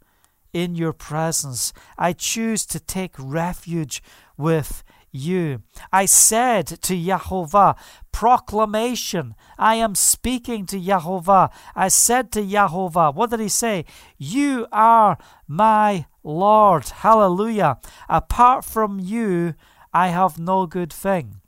in 0.52 0.74
your 0.74 0.92
presence. 0.92 1.72
I 1.96 2.12
choose 2.12 2.66
to 2.66 2.80
take 2.80 3.14
refuge 3.18 4.02
with 4.36 4.82
you. 5.10 5.62
I 5.92 6.04
said 6.06 6.66
to 6.66 6.94
Yahovah, 6.94 7.76
proclamation. 8.12 9.34
I 9.58 9.76
am 9.76 9.94
speaking 9.94 10.66
to 10.66 10.80
Yahovah. 10.80 11.50
I 11.74 11.88
said 11.88 12.32
to 12.32 12.42
Yahovah, 12.42 13.14
what 13.14 13.30
did 13.30 13.40
he 13.40 13.48
say? 13.48 13.84
You 14.16 14.66
are 14.72 15.18
my 15.46 16.06
Lord. 16.22 16.88
Hallelujah. 16.88 17.78
Apart 18.08 18.64
from 18.64 19.00
you, 19.00 19.54
I 19.92 20.08
have 20.08 20.38
no 20.38 20.66
good 20.66 20.92
thing. 20.92 21.40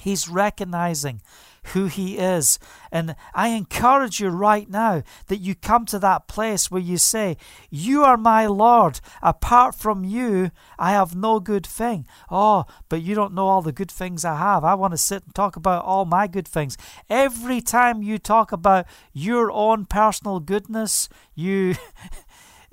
He's 0.00 0.28
recognizing 0.28 1.22
who 1.66 1.86
He 1.86 2.18
is. 2.18 2.58
And 2.90 3.14
I 3.34 3.48
encourage 3.48 4.20
you 4.20 4.28
right 4.28 4.68
now 4.68 5.02
that 5.28 5.38
you 5.38 5.54
come 5.54 5.86
to 5.86 5.98
that 6.00 6.28
place 6.28 6.70
where 6.70 6.80
you 6.80 6.98
say, 6.98 7.36
You 7.70 8.04
are 8.04 8.16
my 8.16 8.46
Lord. 8.46 9.00
Apart 9.22 9.74
from 9.74 10.04
you, 10.04 10.50
I 10.78 10.90
have 10.90 11.14
no 11.14 11.40
good 11.40 11.66
thing. 11.66 12.06
Oh, 12.30 12.64
but 12.88 13.02
you 13.02 13.14
don't 13.14 13.34
know 13.34 13.48
all 13.48 13.62
the 13.62 13.72
good 13.72 13.90
things 13.90 14.24
I 14.24 14.36
have. 14.36 14.64
I 14.64 14.74
want 14.74 14.92
to 14.92 14.98
sit 14.98 15.24
and 15.24 15.34
talk 15.34 15.56
about 15.56 15.84
all 15.84 16.04
my 16.04 16.26
good 16.26 16.48
things. 16.48 16.76
Every 17.08 17.60
time 17.60 18.02
you 18.02 18.18
talk 18.18 18.52
about 18.52 18.86
your 19.12 19.50
own 19.50 19.86
personal 19.86 20.40
goodness, 20.40 21.08
you. 21.34 21.74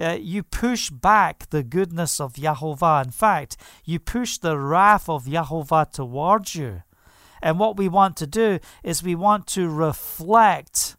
Uh, 0.02 0.18
you 0.18 0.42
push 0.42 0.90
back 0.90 1.50
the 1.50 1.62
goodness 1.62 2.22
of 2.22 2.36
Yahovah. 2.36 3.04
In 3.04 3.12
fact, 3.12 3.58
you 3.84 4.00
push 4.00 4.38
the 4.38 4.58
wrath 4.58 5.10
of 5.10 5.26
Yahovah 5.26 5.92
towards 5.92 6.56
you. 6.56 6.84
And 7.42 7.60
what 7.60 7.78
we 7.78 7.88
want 7.88 8.18
to 8.18 8.28
do 8.28 8.60
is 8.84 9.04
we 9.04 9.16
want 9.16 9.48
to 9.48 9.70
reflect 9.70 10.96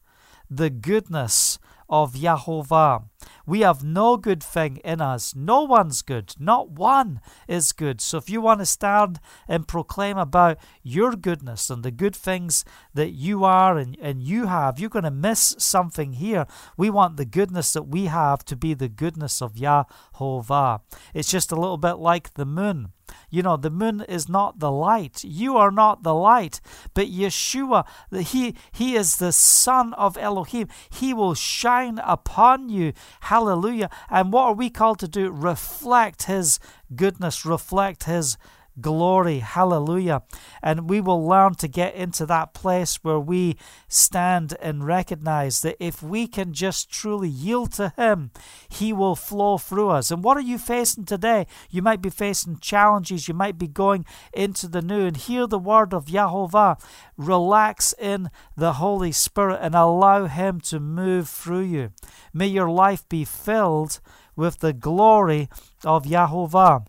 the 0.51 0.71
goodness 0.71 1.59
of 1.91 2.15
Yahovah. 2.15 3.05
We 3.45 3.61
have 3.61 3.83
no 3.83 4.17
good 4.17 4.43
thing 4.43 4.77
in 4.85 5.01
us. 5.01 5.35
No 5.35 5.63
one's 5.63 6.03
good. 6.03 6.35
Not 6.39 6.71
one 6.71 7.21
is 7.49 7.73
good. 7.73 8.01
So 8.01 8.17
if 8.17 8.31
you 8.31 8.41
want 8.41 8.61
to 8.61 8.67
stand 8.67 9.19
and 9.49 9.67
proclaim 9.67 10.17
about 10.17 10.59
your 10.85 11.17
goodness 11.17 11.69
and 11.69 11.83
the 11.83 11.91
good 11.91 12.15
things 12.15 12.65
that 12.95 13.11
you 13.11 13.45
are 13.45 13.77
and, 13.77 13.99
and 14.01 14.23
you 14.23 14.47
have, 14.47 14.79
you're 14.79 14.89
going 14.89 15.05
to 15.05 15.11
miss 15.11 15.57
something 15.59 16.15
here. 16.15 16.47
We 16.77 16.91
want 16.91 17.17
the 17.17 17.25
goodness 17.25 17.73
that 17.73 17.89
we 17.89 18.07
have 18.07 18.45
to 18.45 18.57
be 18.57 18.73
the 18.73 18.89
goodness 18.89 19.43
of 19.43 19.55
Yahovah. 19.55 20.81
It's 21.13 21.31
just 21.31 21.51
a 21.51 21.57
little 21.57 21.77
bit 21.77 21.95
like 21.95 22.35
the 22.35 22.47
moon. 22.47 22.93
You 23.29 23.43
know, 23.43 23.57
the 23.57 23.71
moon 23.71 24.05
is 24.09 24.29
not 24.29 24.59
the 24.59 24.71
light. 24.71 25.25
You 25.25 25.57
are 25.57 25.71
not 25.71 26.03
the 26.03 26.15
light. 26.15 26.61
But 26.95 27.09
Yeshua, 27.09 27.87
he, 28.13 28.55
he 28.73 28.97
is 28.97 29.17
the 29.17 29.33
Son 29.33 29.95
of 29.95 30.17
Elohim. 30.17 30.69
He 30.91 31.15
will 31.15 31.35
shine 31.35 31.99
upon 32.05 32.69
you. 32.69 32.93
Hallelujah. 33.21 33.91
And 34.09 34.33
what 34.33 34.45
are 34.47 34.55
we 34.55 34.71
called 34.71 34.99
to 35.01 35.09
do? 35.09 35.31
Reflect 35.31 36.25
His 36.25 36.59
goodness, 36.95 37.45
reflect 37.45 38.05
His 38.05 38.37
glory. 38.81 39.39
Hallelujah. 39.39 40.23
And 40.63 40.89
we 40.89 41.01
will 41.01 41.27
learn 41.27 41.55
to 41.57 41.69
get 41.69 41.95
into 41.95 42.27
that 42.27 42.55
place 42.55 42.97
where 43.03 43.19
we 43.19 43.57
stand 43.89 44.57
and 44.61 44.87
recognize 44.87 45.63
that 45.63 45.77
if 45.79 46.03
we 46.03 46.27
can 46.27 46.53
just 46.53 46.91
truly 46.91 47.29
yield 47.29 47.73
to 47.73 47.93
Him, 47.97 48.31
He 48.69 48.93
will 48.93 49.17
flow 49.17 49.59
through 49.59 49.91
us. 49.91 50.11
And 50.11 50.23
what 50.25 50.37
are 50.37 50.43
you 50.43 50.59
facing 50.59 51.05
today? 51.05 51.47
You 51.71 51.83
might 51.83 52.03
be 52.03 52.11
facing 52.11 52.59
challenges. 52.59 53.29
You 53.29 53.35
might 53.35 53.59
be 53.59 53.69
going 53.69 54.05
into 54.33 54.69
the 54.69 54.83
new 54.83 55.07
and 55.07 55.17
hear 55.17 55.47
the 55.47 55.59
word 55.59 55.93
of 55.93 56.07
Yahovah. 56.07 56.81
Relax 57.17 57.95
in 57.99 58.31
the 58.57 58.75
Holy 58.75 59.13
Spirit 59.13 59.59
and 59.61 59.75
allow 59.75 60.27
Him 60.27 60.61
to 60.63 60.81
move 60.81 61.29
through 61.29 61.61
you. 61.61 61.91
May 62.33 62.47
your 62.47 62.71
life 62.71 63.09
be 63.09 63.25
filled 63.25 64.01
with 64.37 64.61
the 64.61 64.73
glory 64.73 65.49
of 65.85 66.05
Yahovah. 66.05 66.87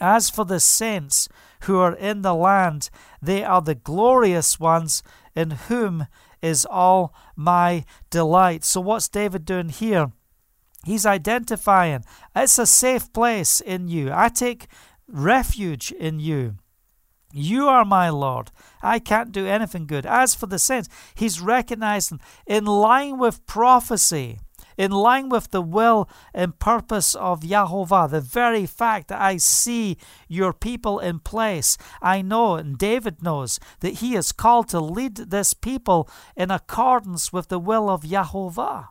As 0.00 0.30
for 0.30 0.44
the 0.44 0.60
saints 0.60 1.28
who 1.62 1.78
are 1.78 1.94
in 1.94 2.22
the 2.22 2.34
land, 2.34 2.90
they 3.22 3.44
are 3.44 3.62
the 3.62 3.74
glorious 3.74 4.60
ones 4.60 5.02
in 5.34 5.52
whom 5.52 6.06
is 6.42 6.66
all 6.68 7.14
my 7.34 7.84
delight. 8.10 8.64
So, 8.64 8.80
what's 8.80 9.08
David 9.08 9.44
doing 9.44 9.70
here? 9.70 10.12
He's 10.84 11.06
identifying 11.06 12.04
it's 12.34 12.58
a 12.58 12.66
safe 12.66 13.12
place 13.12 13.60
in 13.60 13.88
you. 13.88 14.10
I 14.12 14.28
take 14.28 14.68
refuge 15.08 15.90
in 15.92 16.20
you. 16.20 16.56
You 17.32 17.68
are 17.68 17.84
my 17.84 18.08
Lord. 18.08 18.50
I 18.82 18.98
can't 18.98 19.32
do 19.32 19.46
anything 19.46 19.86
good. 19.86 20.06
As 20.06 20.34
for 20.34 20.46
the 20.46 20.58
saints, 20.58 20.88
he's 21.14 21.40
recognizing 21.40 22.20
in 22.46 22.64
line 22.64 23.18
with 23.18 23.44
prophecy 23.46 24.38
in 24.76 24.90
line 24.90 25.28
with 25.28 25.50
the 25.50 25.62
will 25.62 26.08
and 26.34 26.58
purpose 26.58 27.14
of 27.14 27.40
Yahovah. 27.40 28.10
The 28.10 28.20
very 28.20 28.66
fact 28.66 29.08
that 29.08 29.20
I 29.20 29.36
see 29.36 29.96
your 30.28 30.52
people 30.52 30.98
in 30.98 31.20
place, 31.20 31.78
I 32.02 32.22
know, 32.22 32.54
and 32.54 32.78
David 32.78 33.22
knows, 33.22 33.58
that 33.80 33.94
he 33.94 34.14
is 34.14 34.32
called 34.32 34.68
to 34.68 34.80
lead 34.80 35.16
this 35.16 35.54
people 35.54 36.08
in 36.36 36.50
accordance 36.50 37.32
with 37.32 37.48
the 37.48 37.58
will 37.58 37.88
of 37.88 38.02
Yahovah. 38.02 38.88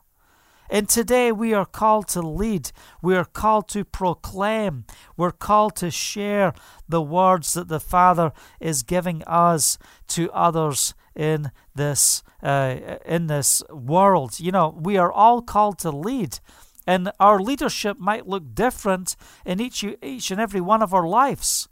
And 0.69 0.89
today 0.89 1.31
we 1.31 1.53
are 1.53 1.65
called 1.65 2.07
to 2.09 2.21
lead. 2.21 2.71
We 3.01 3.15
are 3.15 3.25
called 3.25 3.67
to 3.69 3.85
proclaim. 3.85 4.85
We're 5.15 5.31
called 5.31 5.75
to 5.77 5.91
share 5.91 6.53
the 6.89 7.01
words 7.01 7.53
that 7.53 7.67
the 7.67 7.79
Father 7.79 8.31
is 8.59 8.81
giving 8.81 9.23
us 9.25 9.77
to 10.07 10.31
others 10.31 10.95
in 11.15 11.51
this 11.73 12.23
uh, 12.43 12.97
in 13.05 13.27
this 13.27 13.63
world. 13.69 14.39
You 14.39 14.51
know, 14.51 14.77
we 14.79 14.97
are 14.97 15.11
all 15.11 15.41
called 15.41 15.79
to 15.79 15.91
lead, 15.91 16.39
and 16.85 17.11
our 17.19 17.39
leadership 17.39 17.97
might 17.99 18.27
look 18.27 18.53
different 18.53 19.15
in 19.45 19.59
each 19.59 19.83
each 20.01 20.31
and 20.31 20.41
every 20.41 20.61
one 20.61 20.81
of 20.81 20.93
our 20.93 21.07
lives. 21.07 21.67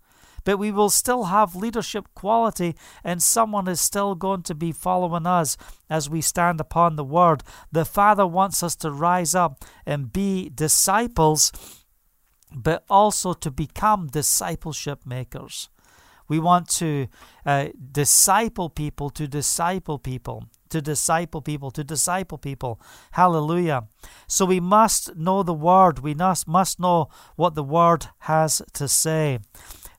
But 0.46 0.60
we 0.60 0.72
will 0.72 0.90
still 0.90 1.26
have 1.26 1.56
leadership 1.56 2.10
quality, 2.16 2.76
and 3.02 3.24
someone 3.24 3.68
is 3.70 3.80
still 3.80 4.14
going 4.14 4.44
to 4.44 4.56
be 4.56 4.74
following 4.74 5.26
us 5.26 5.56
as 5.90 6.10
we 6.10 6.20
stand 6.22 6.60
upon 6.60 6.96
the 6.96 7.04
word. 7.04 7.44
The 7.72 7.86
Father 7.86 8.28
wants 8.28 8.62
us 8.62 8.76
to 8.78 8.92
rise 8.92 9.36
up 9.36 9.64
and 9.86 10.12
be 10.12 10.50
disciples, 10.50 11.54
but 12.54 12.84
also 12.90 13.34
to 13.34 13.52
become 13.52 14.08
discipleship 14.08 15.06
makers. 15.06 15.70
We 16.34 16.40
want 16.40 16.68
to 16.82 17.08
uh, 17.46 17.68
disciple 17.92 18.68
people 18.68 19.12
to 19.12 19.28
disciple 19.28 20.00
people 20.00 20.46
to 20.72 20.82
disciple 20.82 21.40
people, 21.40 21.70
to 21.70 21.84
disciple 21.84 22.40
people. 22.40 22.82
Hallelujah. 23.12 23.84
So 24.26 24.44
we 24.46 24.60
must 24.60 25.16
know 25.16 25.44
the 25.44 25.54
word. 25.54 26.00
We 26.00 26.16
must, 26.16 26.48
must 26.48 26.80
know 26.80 27.10
what 27.36 27.54
the 27.54 27.64
word 27.64 28.08
has 28.22 28.64
to 28.74 28.88
say. 28.88 29.38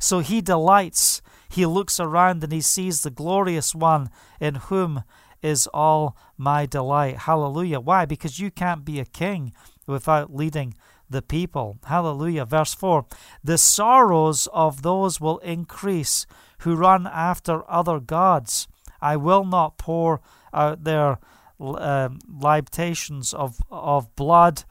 So 0.01 0.19
he 0.19 0.41
delights. 0.41 1.23
He 1.49 1.65
looks 1.65 2.01
around 2.01 2.43
and 2.43 2.53
he 2.53 2.61
sees 2.61 3.03
the 3.03 3.11
glorious 3.11 3.73
one 3.73 4.11
in 4.41 4.57
whom 4.57 5.05
is 5.43 5.69
all 5.73 6.17
my 6.37 6.67
delight. 6.67 7.19
Hallelujah. 7.19 7.79
Why? 7.79 8.05
Because 8.05 8.41
you 8.41 8.51
can't 8.51 8.85
be 8.85 8.99
a 8.99 9.05
king 9.05 9.53
without 9.87 10.35
leading 10.35 10.75
the 11.15 11.23
people. 11.23 11.79
Hallelujah. 11.85 12.45
Verse 12.45 12.75
4 12.75 13.07
The 13.43 13.57
sorrows 13.57 14.49
of 14.53 14.83
those 14.83 15.21
will 15.21 15.39
increase 15.39 16.27
who 16.59 16.75
run 16.75 17.07
after 17.07 17.69
other 17.71 18.01
gods. 18.01 18.69
I 19.01 19.17
will 19.17 19.45
not 19.45 19.79
pour 19.79 20.21
out 20.53 20.85
their 20.85 21.19
um, 21.61 22.19
libations 22.29 23.33
of, 23.33 23.61
of 23.71 24.15
blood 24.17 24.65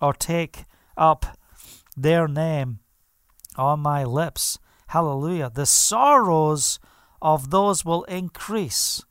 or 0.00 0.12
take 0.14 0.64
up 0.96 1.36
their 1.96 2.28
name 2.28 2.78
on 3.56 3.80
my 3.80 4.04
lips. 4.04 4.58
Hallelujah. 4.88 5.50
The 5.52 5.66
sorrows 5.66 6.78
of 7.20 7.50
those 7.50 7.84
will 7.84 8.04
increase. 8.04 9.02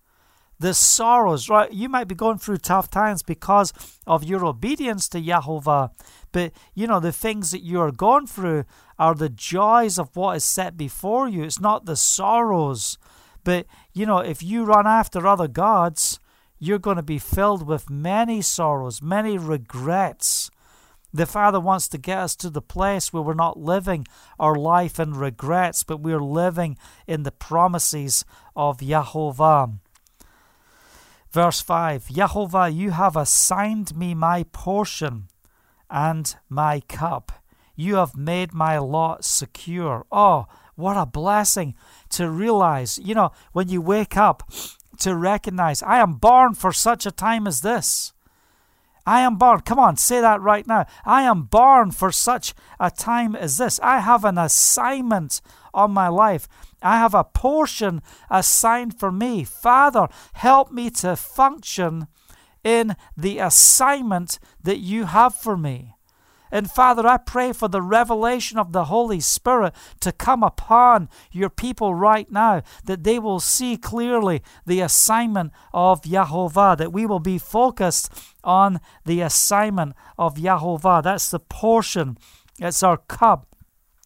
The 0.60 0.74
sorrows, 0.74 1.50
right? 1.50 1.72
You 1.72 1.88
might 1.88 2.08
be 2.10 2.16
going 2.16 2.38
through 2.38 2.58
tough 2.58 2.89
times 2.92 3.24
because 3.24 3.72
of 4.06 4.25
your 4.25 4.46
obedience 4.46 5.08
to 5.10 5.22
Yahovah, 5.22 5.92
but 6.32 6.51
you 6.75 6.86
know, 6.86 7.00
the 7.00 7.13
things 7.13 7.51
that 7.51 7.63
you 7.63 7.80
are 7.80 7.92
going 7.92 8.28
through 8.28 8.66
are 8.98 9.16
the 9.16 9.30
joys 9.30 9.98
of 9.98 10.16
what 10.16 10.36
is 10.38 10.44
set 10.44 10.75
before 10.75 11.30
you. 11.30 11.44
It's 11.44 11.62
not 11.62 11.86
the 11.86 11.96
sorrows 11.96 12.98
but, 13.44 13.66
you 13.94 14.06
know, 14.06 14.20
if 14.20 14.44
you 14.44 14.63
run 14.63 14.88
after 14.88 15.25
other 15.25 15.48
gods, 15.48 16.20
you're 16.60 16.80
going 16.80 16.98
to 16.98 17.04
be 17.04 17.20
filled 17.20 17.66
with 17.66 17.89
many 17.89 18.42
sorrows, 18.42 19.01
many 19.01 19.38
regrets. 19.38 20.51
The 21.13 21.25
Father 21.25 21.60
wants 21.60 21.88
to 21.89 21.98
get 21.98 22.20
us 22.20 22.36
to 22.38 22.50
the 22.50 22.62
place 22.62 23.12
where 23.12 23.24
we're 23.24 23.34
not 23.34 23.58
living 23.58 24.06
our 24.39 24.56
life 24.56 25.00
in 25.00 25.13
regrets, 25.13 25.84
but 25.84 26.01
we're 26.01 26.22
living 26.22 26.78
in 27.08 27.24
the 27.24 27.32
promises 27.32 28.25
of 28.56 28.80
Yahovah. 28.80 29.80
Verse 31.31 31.62
5 31.62 32.05
Yahovah, 32.07 32.75
you 32.75 32.91
have 32.91 33.15
assigned 33.15 33.95
me 33.95 34.13
my 34.13 34.43
portion 34.51 35.27
and 35.89 36.36
my 36.50 36.81
cup. 36.81 37.31
You 37.75 37.95
have 37.95 38.15
made 38.15 38.53
my 38.53 38.77
lot 38.77 39.24
secure. 39.24 40.05
Oh, 40.12 40.48
what 40.75 40.98
a 40.98 41.05
blessing 41.05 41.75
to 42.09 42.29
realize, 42.29 43.00
you 43.00 43.13
know, 43.13 43.31
when 43.53 43.69
you 43.69 43.81
wake 43.81 44.17
up, 44.17 44.50
to 45.00 45.15
recognize, 45.15 45.81
I 45.83 46.00
am 46.00 46.15
born 46.15 46.53
for 46.53 46.71
such 46.71 47.05
a 47.05 47.12
time 47.12 47.48
as 47.48 47.62
this. 47.62 48.13
I 49.05 49.21
am 49.21 49.38
born. 49.38 49.62
Come 49.62 49.79
on, 49.79 49.98
say 49.98 50.21
that 50.21 50.41
right 50.41 50.67
now. 50.67 50.86
I 51.05 51.24
am 51.24 51.43
born 51.43 51.91
for 51.91 52.12
such 52.12 52.53
a 52.79 52.91
time 52.91 53.36
as 53.36 53.57
this. 53.57 53.79
I 53.81 54.00
have 54.00 54.24
an 54.24 54.38
assignment 54.38 55.41
on 55.74 55.91
my 55.91 56.09
life. 56.09 56.48
I 56.81 56.98
have 56.98 57.13
a 57.13 57.24
portion 57.24 58.01
assigned 58.29 59.00
for 59.00 59.12
me. 59.12 59.43
Father, 59.43 60.07
help 60.33 60.71
me 60.71 60.89
to 60.91 61.15
function 61.15 62.07
in 62.63 62.95
the 63.15 63.39
assignment 63.39 64.39
that 64.63 64.79
you 64.79 65.05
have 65.05 65.36
for 65.36 65.57
me. 65.57 65.95
And 66.51 66.69
Father, 66.69 67.05
I 67.05 67.17
pray 67.17 67.53
for 67.53 67.67
the 67.67 67.81
revelation 67.81 68.57
of 68.57 68.71
the 68.71 68.86
Holy 68.86 69.19
Spirit 69.19 69.74
to 70.00 70.12
come 70.12 70.41
upon 70.41 71.07
your 71.31 71.50
people 71.50 71.93
right 71.93 72.29
now, 72.31 72.63
that 72.86 73.03
they 73.03 73.19
will 73.19 73.39
see 73.39 73.77
clearly 73.77 74.41
the 74.65 74.81
assignment 74.81 75.51
of 75.74 76.01
Yahovah, 76.01 76.77
that 76.77 76.91
we 76.91 77.05
will 77.05 77.19
be 77.19 77.38
focused 77.38 78.12
on 78.43 78.79
the 79.05 79.21
assignment 79.21 79.93
of 80.17 80.36
Yahovah. 80.36 81.03
That's 81.03 81.29
the 81.29 81.39
portion, 81.39 82.17
it's 82.57 82.81
our 82.81 82.98
cup. 82.98 83.45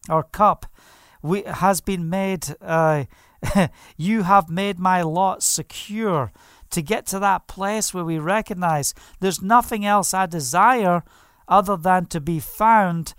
Our 0.10 0.24
cup 0.24 0.66
we, 1.24 1.42
has 1.44 1.82
been 1.82 2.10
made, 2.10 2.56
uh, 2.62 3.06
you 3.98 4.24
have 4.24 4.50
made 4.50 4.78
my 4.78 5.02
lot 5.02 5.42
secure. 5.42 6.32
To 6.72 6.82
get 6.82 7.06
to 7.08 7.20
that 7.20 7.48
place 7.48 7.94
where 7.94 8.04
we 8.04 8.18
recognize 8.18 8.96
there's 9.20 9.44
nothing 9.44 9.86
else 9.86 10.12
I 10.12 10.26
desire 10.26 11.04
other 11.48 11.78
than 11.78 12.08
to 12.08 12.20
be 12.20 12.40
found 12.40 13.14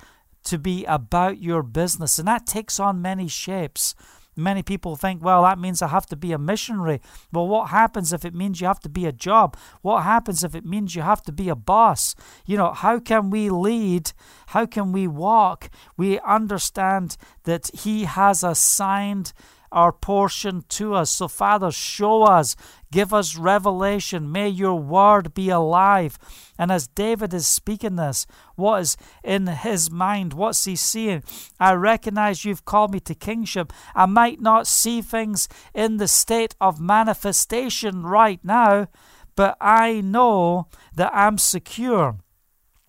to 0.45 0.59
be 0.59 0.85
about 0.85 1.39
your 1.39 1.63
business. 1.63 2.19
And 2.19 2.29
that 2.29 2.47
takes 2.47 2.81
on 2.81 3.01
many 3.01 3.29
shapes. 3.29 3.95
Many 4.37 4.63
people 4.63 4.97
think, 4.97 5.23
well, 5.23 5.43
that 5.43 5.59
means 5.59 5.81
I 5.81 5.89
have 5.89 6.07
to 6.07 6.17
be 6.17 6.33
a 6.33 6.39
missionary. 6.39 7.01
Well, 7.33 7.47
what 7.47 7.71
happens 7.71 8.13
if 8.13 8.25
it 8.25 8.35
means 8.35 8.61
you 8.61 8.67
have 8.67 8.81
to 8.81 8.89
be 8.89 9.07
a 9.07 9.13
job? 9.13 9.57
What 9.83 10.03
happens 10.03 10.43
if 10.43 10.55
it 10.55 10.65
means 10.65 10.97
you 10.97 11.03
have 11.03 11.23
to 11.23 11.33
be 11.33 11.49
a 11.49 11.55
boss? 11.55 12.15
You 12.45 12.57
know, 12.57 12.73
how 12.73 12.99
can 12.99 13.31
we 13.31 13.51
lead? 13.51 14.13
How 14.49 14.67
can 14.67 14.93
we 14.93 15.07
walk? 15.07 15.71
We 15.97 16.19
understand 16.21 17.17
that 17.45 17.71
He 17.73 18.05
has 18.05 18.43
assigned 18.43 19.33
our 19.75 19.93
portion 19.93 20.65
to 20.71 20.95
us. 20.95 21.11
So, 21.11 21.29
Father, 21.29 21.71
show 21.71 22.23
us, 22.23 22.57
give 22.91 23.13
us 23.13 23.37
revelation. 23.37 24.33
May 24.33 24.49
your 24.49 24.77
word 24.77 25.35
be 25.35 25.51
alive. 25.51 26.17
And 26.57 26.71
as 26.71 26.87
David 26.87 27.35
is 27.35 27.47
speaking 27.47 27.97
this, 27.97 28.27
what 28.55 28.81
is 28.83 28.97
in 29.23 29.49
his 29.49 29.91
mind? 29.91 30.33
What's 30.33 30.65
he 30.65 30.77
seeing? 30.77 31.23
I 31.59 31.73
recognize 31.73 32.45
you've 32.45 32.65
called 32.65 32.93
me 32.93 33.01
to 33.01 33.15
kingship. 33.15 33.73
I 33.95 34.07
might 34.07 34.41
not 34.41 34.67
see 34.67 35.03
things 35.03 35.49
in 35.75 35.97
the 35.97 36.09
state 36.09 36.55
of 36.61 36.81
manifestation 36.81 38.05
right 38.05 38.41
now, 38.45 38.87
but 39.35 39.57
I 39.61 40.01
know 40.01 40.69
that 40.95 41.11
I'm 41.13 41.39
secure. 41.39 42.17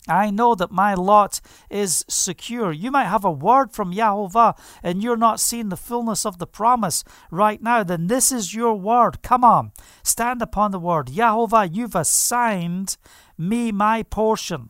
I 0.07 0.29
know 0.29 0.55
that 0.55 0.71
my 0.71 0.93
lot 0.93 1.41
is 1.69 2.05
secure. 2.07 2.71
You 2.71 2.91
might 2.91 3.05
have 3.05 3.25
a 3.25 3.31
word 3.31 3.71
from 3.71 3.93
Yahovah 3.93 4.57
and 4.83 5.01
you're 5.01 5.17
not 5.17 5.39
seeing 5.39 5.69
the 5.69 5.77
fullness 5.77 6.25
of 6.25 6.37
the 6.37 6.47
promise 6.47 7.03
right 7.31 7.61
now. 7.61 7.83
Then 7.83 8.07
this 8.07 8.31
is 8.31 8.53
your 8.53 8.75
word. 8.75 9.21
Come 9.21 9.43
on, 9.43 9.71
stand 10.03 10.41
upon 10.41 10.71
the 10.71 10.79
word. 10.79 11.07
Yahovah, 11.07 11.73
you've 11.73 11.95
assigned 11.95 12.97
me 13.37 13.71
my 13.71 14.03
portion 14.03 14.69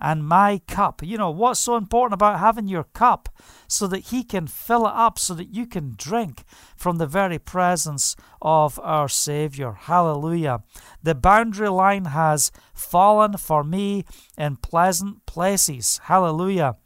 and 0.00 0.26
my 0.26 0.60
cup. 0.66 1.02
You 1.02 1.18
know, 1.18 1.30
what's 1.30 1.60
so 1.60 1.76
important 1.76 2.14
about 2.14 2.40
having 2.40 2.68
your 2.68 2.84
cup? 2.84 3.28
So 3.68 3.86
that 3.88 4.06
He 4.06 4.24
can 4.24 4.46
fill 4.46 4.86
it 4.86 4.92
up, 4.94 5.18
so 5.18 5.34
that 5.34 5.54
you 5.54 5.66
can 5.66 5.94
drink 5.96 6.44
from 6.76 6.96
the 6.96 7.06
very 7.06 7.38
presence 7.38 8.16
of 8.42 8.80
our 8.82 9.08
Savior. 9.08 9.72
Hallelujah. 9.72 10.62
The 11.02 11.14
boundary 11.14 11.68
line 11.68 12.06
has 12.06 12.50
fallen 12.74 13.36
for 13.36 13.62
me 13.62 14.04
in 14.36 14.56
pleasant 14.56 15.26
places. 15.26 16.00
Hallelujah. 16.04 16.76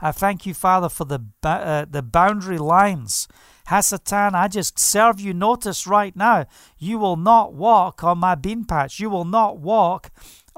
I 0.00 0.12
thank 0.12 0.46
you, 0.46 0.54
Father, 0.54 0.88
for 0.88 1.04
the, 1.04 1.20
uh, 1.42 1.84
the 1.88 2.02
boundary 2.02 2.58
lines. 2.58 3.28
Hasatan, 3.68 4.34
I 4.34 4.48
just 4.48 4.78
serve 4.78 5.20
you 5.20 5.32
notice 5.32 5.86
right 5.86 6.16
now. 6.16 6.46
You 6.78 6.98
will 6.98 7.16
not 7.16 7.54
walk 7.54 8.02
on 8.02 8.18
my 8.18 8.34
bean 8.34 8.64
patch. 8.64 8.98
You 8.98 9.10
will 9.10 9.24
not 9.24 9.58
walk 9.58 10.10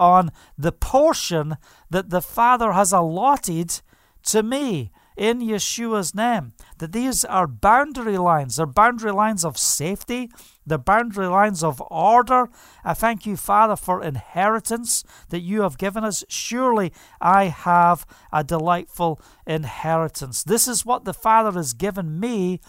on 0.03 0.33
the 0.59 0.73
portion 0.73 1.57
that 1.89 2.11
the 2.11 2.21
Father 2.21 2.73
has 2.73 2.93
allotted 2.93 3.81
to 4.25 4.43
me 4.43 4.91
in 5.17 5.41
Yeshua's 5.41 6.13
name. 6.13 6.55
That 6.79 6.91
these 6.91 7.25
are 7.25 7.47
boundary 7.47 8.19
lines. 8.19 8.57
They're 8.57 8.67
boundary 8.67 9.13
lines 9.13 9.45
of 9.45 9.57
safety, 9.57 10.29
the 10.67 10.79
boundary 10.79 11.29
lines 11.29 11.63
of 11.63 11.81
order. 11.89 12.49
I 12.85 12.95
thank 12.95 13.27
you, 13.27 13.37
Father, 13.37 13.77
for 13.77 14.03
inheritance 14.03 15.05
that 15.29 15.41
you 15.41 15.63
have 15.63 15.79
given 15.79 16.03
us. 16.03 16.25
Surely 16.29 16.93
I 17.21 17.45
have 17.45 18.05
a 18.33 18.43
delightful 18.43 19.21
inheritance. 19.47 20.43
This 20.43 20.67
is 20.67 20.85
what 20.85 21.05
the 21.05 21.15
Father 21.15 21.53
has 21.53 21.75
given 21.75 22.19
me 22.19 22.61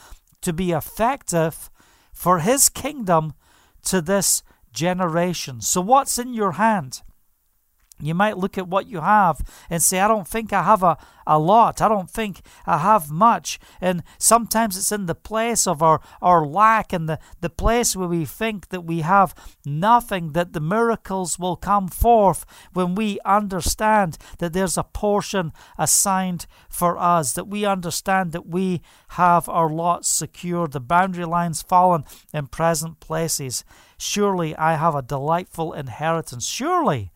to 0.42 0.54
be 0.54 0.72
effective 0.72 1.72
for 2.12 2.40
His 2.40 2.70
kingdom 2.70 3.34
to 3.86 4.02
this 4.02 4.44
generation. 4.72 5.62
So, 5.62 5.82
what's 5.82 6.20
in 6.20 6.34
your 6.34 6.54
hand? 6.54 7.02
You 8.00 8.14
might 8.14 8.38
look 8.38 8.58
at 8.58 8.68
what 8.68 8.88
you 8.88 9.00
have 9.00 9.42
and 9.70 9.82
say, 9.82 10.00
I 10.00 10.08
don't 10.08 10.28
think 10.28 10.52
I 10.52 10.64
have 10.64 10.84
a, 10.84 10.98
a 11.26 11.40
lot. 11.40 11.82
I 11.82 11.88
don't 11.88 12.10
think 12.10 12.42
I 12.66 12.80
have 12.80 13.10
much. 13.10 13.60
And 13.80 14.04
sometimes 14.18 14.76
it's 14.76 14.92
in 14.92 15.06
the 15.06 15.16
place 15.16 15.68
of 15.68 15.82
our, 15.82 16.02
our 16.22 16.46
lack 16.46 16.92
and 16.92 17.08
the, 17.08 17.20
the 17.40 17.50
place 17.50 17.96
where 17.96 18.08
we 18.08 18.26
think 18.26 18.70
that 18.70 18.82
we 18.82 19.02
have 19.02 19.34
nothing, 19.66 20.34
that 20.34 20.54
the 20.54 20.60
miracles 20.60 21.40
will 21.40 21.56
come 21.56 21.88
forth 21.88 22.46
when 22.74 22.96
we 22.96 23.20
understand 23.24 24.18
that 24.40 24.52
there's 24.52 24.78
a 24.78 24.84
portion 24.84 25.54
assigned 25.78 26.46
for 26.70 26.98
us, 26.98 27.34
that 27.34 27.48
we 27.48 27.64
understand 27.64 28.34
that 28.34 28.48
we 28.48 28.82
have 29.10 29.48
our 29.48 29.70
lot 29.70 30.06
secured, 30.06 30.74
the 30.74 30.82
boundary 30.82 31.26
lines 31.26 31.62
fallen 31.62 32.04
in 32.34 32.48
present 32.48 33.00
places. 33.00 33.64
Surely 33.98 34.54
I 34.58 34.76
have 34.76 34.96
a 34.96 35.02
delightful 35.02 35.72
inheritance. 35.72 36.46
Surely 36.46 37.13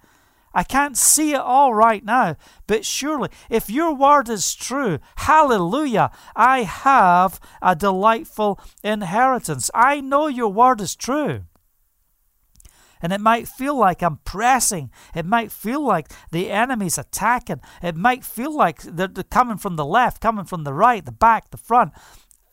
I 0.57 0.63
can't 0.63 0.97
see 0.97 1.33
it 1.33 1.39
all 1.39 1.75
right 1.75 2.03
now, 2.03 2.35
but 2.65 2.83
surely, 2.83 3.29
if 3.47 3.69
your 3.69 3.93
word 3.93 4.27
is 4.27 4.55
true, 4.55 4.97
hallelujah, 5.17 6.09
I 6.35 6.63
have 6.63 7.39
a 7.61 7.75
delightful 7.75 8.59
inheritance. 8.83 9.69
I 9.75 10.01
know 10.01 10.25
your 10.25 10.51
word 10.51 10.81
is 10.81 10.95
true. 10.95 11.43
And 13.03 13.13
it 13.13 13.21
might 13.21 13.47
feel 13.47 13.77
like 13.77 14.01
I'm 14.01 14.17
pressing. 14.25 14.89
It 15.13 15.27
might 15.27 15.51
feel 15.51 15.85
like 15.85 16.11
the 16.31 16.49
enemy's 16.49 16.97
attacking. 16.97 17.61
It 17.83 17.95
might 17.95 18.25
feel 18.25 18.51
like 18.51 18.81
they're 18.81 19.09
coming 19.29 19.57
from 19.57 19.75
the 19.75 19.85
left, 19.85 20.21
coming 20.21 20.45
from 20.45 20.63
the 20.63 20.73
right, 20.73 21.05
the 21.05 21.11
back, 21.11 21.51
the 21.51 21.57
front 21.57 21.93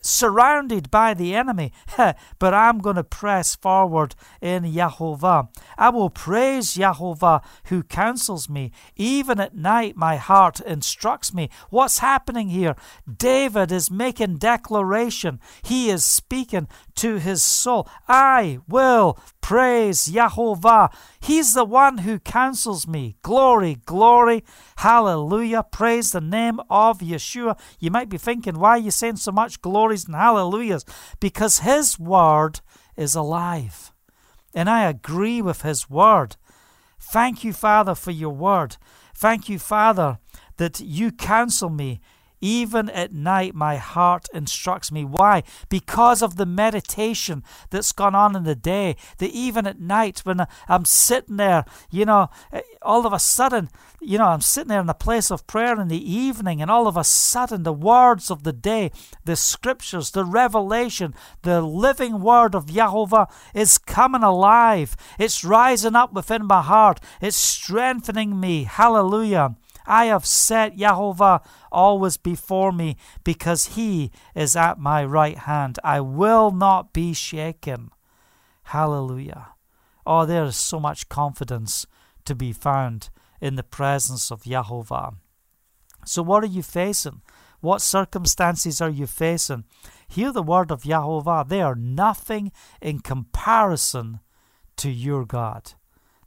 surrounded 0.04 0.90
by 0.90 1.14
the 1.14 1.34
enemy, 1.34 1.72
but 2.38 2.54
I'm 2.54 2.78
going 2.78 2.96
to 2.96 3.04
press 3.04 3.56
forward 3.56 4.14
in 4.40 4.64
Yahovah. 4.64 5.48
I 5.78 5.88
will 5.88 6.10
praise 6.10 6.74
Yahovah 6.74 7.42
who 7.64 7.82
counsels 7.82 8.48
me. 8.48 8.70
Even 8.96 9.40
at 9.40 9.56
night, 9.56 9.96
my 9.96 10.16
heart 10.16 10.60
instructs 10.60 11.32
me. 11.32 11.48
What's 11.70 11.98
happening 11.98 12.50
here? 12.50 12.76
David 13.10 13.72
is 13.72 13.90
making 13.90 14.36
declaration. 14.36 15.40
He 15.62 15.90
is 15.90 16.04
speaking 16.04 16.68
to 16.96 17.18
his 17.18 17.42
soul. 17.42 17.88
I 18.08 18.58
will 18.68 19.18
praise 19.40 20.08
Yahovah. 20.08 20.92
He's 21.20 21.54
the 21.54 21.64
one 21.64 21.98
who 21.98 22.18
counsels 22.18 22.86
me. 22.86 23.16
Glory, 23.22 23.78
glory, 23.84 24.44
hallelujah. 24.76 25.64
Praise 25.70 26.12
the 26.12 26.20
name 26.20 26.60
of 26.70 26.98
Yeshua. 27.00 27.58
You 27.78 27.90
might 27.90 28.08
be 28.08 28.18
thinking, 28.18 28.58
why 28.58 28.70
are 28.70 28.78
you 28.78 28.90
saying 28.90 29.16
so 29.16 29.32
much 29.32 29.60
glories 29.60 30.06
and 30.06 30.14
hallelujahs? 30.14 30.84
Because 31.20 31.58
his 31.60 31.98
word 31.98 32.60
is 32.96 33.14
alive. 33.14 33.92
And 34.54 34.70
I 34.70 34.84
agree 34.84 35.42
with 35.42 35.62
his 35.62 35.90
word. 35.90 36.36
Thank 37.00 37.44
you, 37.44 37.52
Father, 37.52 37.94
for 37.94 38.12
your 38.12 38.30
word. 38.30 38.76
Thank 39.14 39.48
you, 39.48 39.58
Father, 39.58 40.18
that 40.56 40.80
you 40.80 41.10
counsel 41.10 41.70
me 41.70 42.00
even 42.44 42.90
at 42.90 43.10
night, 43.10 43.54
my 43.54 43.76
heart 43.76 44.28
instructs 44.34 44.92
me. 44.92 45.02
Why? 45.02 45.44
Because 45.70 46.20
of 46.20 46.36
the 46.36 46.44
meditation 46.44 47.42
that's 47.70 47.90
gone 47.90 48.14
on 48.14 48.36
in 48.36 48.44
the 48.44 48.54
day. 48.54 48.96
That 49.16 49.30
even 49.30 49.66
at 49.66 49.80
night, 49.80 50.20
when 50.24 50.46
I'm 50.68 50.84
sitting 50.84 51.38
there, 51.38 51.64
you 51.90 52.04
know, 52.04 52.28
eh, 52.52 52.60
all 52.82 53.06
of 53.06 53.14
a 53.14 53.18
sudden, 53.18 53.70
you 53.98 54.18
know, 54.18 54.26
I'm 54.26 54.42
sitting 54.42 54.68
there 54.68 54.82
in 54.82 54.86
the 54.86 54.92
place 54.92 55.30
of 55.30 55.46
prayer 55.46 55.80
in 55.80 55.88
the 55.88 56.12
evening, 56.12 56.60
and 56.60 56.70
all 56.70 56.86
of 56.86 56.98
a 56.98 57.04
sudden, 57.04 57.62
the 57.62 57.72
words 57.72 58.30
of 58.30 58.42
the 58.42 58.52
day, 58.52 58.90
the 59.24 59.36
scriptures, 59.36 60.10
the 60.10 60.26
revelation, 60.26 61.14
the 61.44 61.62
living 61.62 62.20
word 62.20 62.54
of 62.54 62.66
Yahovah 62.66 63.30
is 63.54 63.78
coming 63.78 64.22
alive. 64.22 64.96
It's 65.18 65.44
rising 65.44 65.96
up 65.96 66.12
within 66.12 66.44
my 66.44 66.60
heart. 66.60 67.00
It's 67.22 67.38
strengthening 67.38 68.38
me. 68.38 68.64
Hallelujah. 68.64 69.56
I 69.86 70.06
have 70.06 70.26
set 70.26 70.76
Yahovah 70.76 71.44
always 71.70 72.16
before 72.16 72.72
me, 72.72 72.96
because 73.22 73.76
he 73.76 74.10
is 74.34 74.56
at 74.56 74.78
my 74.78 75.04
right 75.04 75.38
hand. 75.38 75.78
I 75.84 76.00
will 76.00 76.50
not 76.50 76.92
be 76.92 77.12
shaken. 77.12 77.90
Hallelujah. 78.64 79.48
Oh, 80.06 80.26
there 80.26 80.44
is 80.44 80.56
so 80.56 80.80
much 80.80 81.08
confidence 81.08 81.86
to 82.24 82.34
be 82.34 82.52
found 82.52 83.10
in 83.40 83.56
the 83.56 83.62
presence 83.62 84.30
of 84.30 84.44
Yahovah. 84.44 85.16
So, 86.06 86.22
what 86.22 86.42
are 86.42 86.48
you 86.48 86.62
facing? 86.62 87.22
What 87.60 87.80
circumstances 87.80 88.80
are 88.80 88.90
you 88.90 89.06
facing? 89.06 89.64
Hear 90.06 90.32
the 90.32 90.42
word 90.42 90.70
of 90.70 90.82
Yahovah. 90.82 91.48
They 91.48 91.62
are 91.62 91.74
nothing 91.74 92.52
in 92.82 93.00
comparison 93.00 94.20
to 94.76 94.90
your 94.90 95.24
God. 95.24 95.72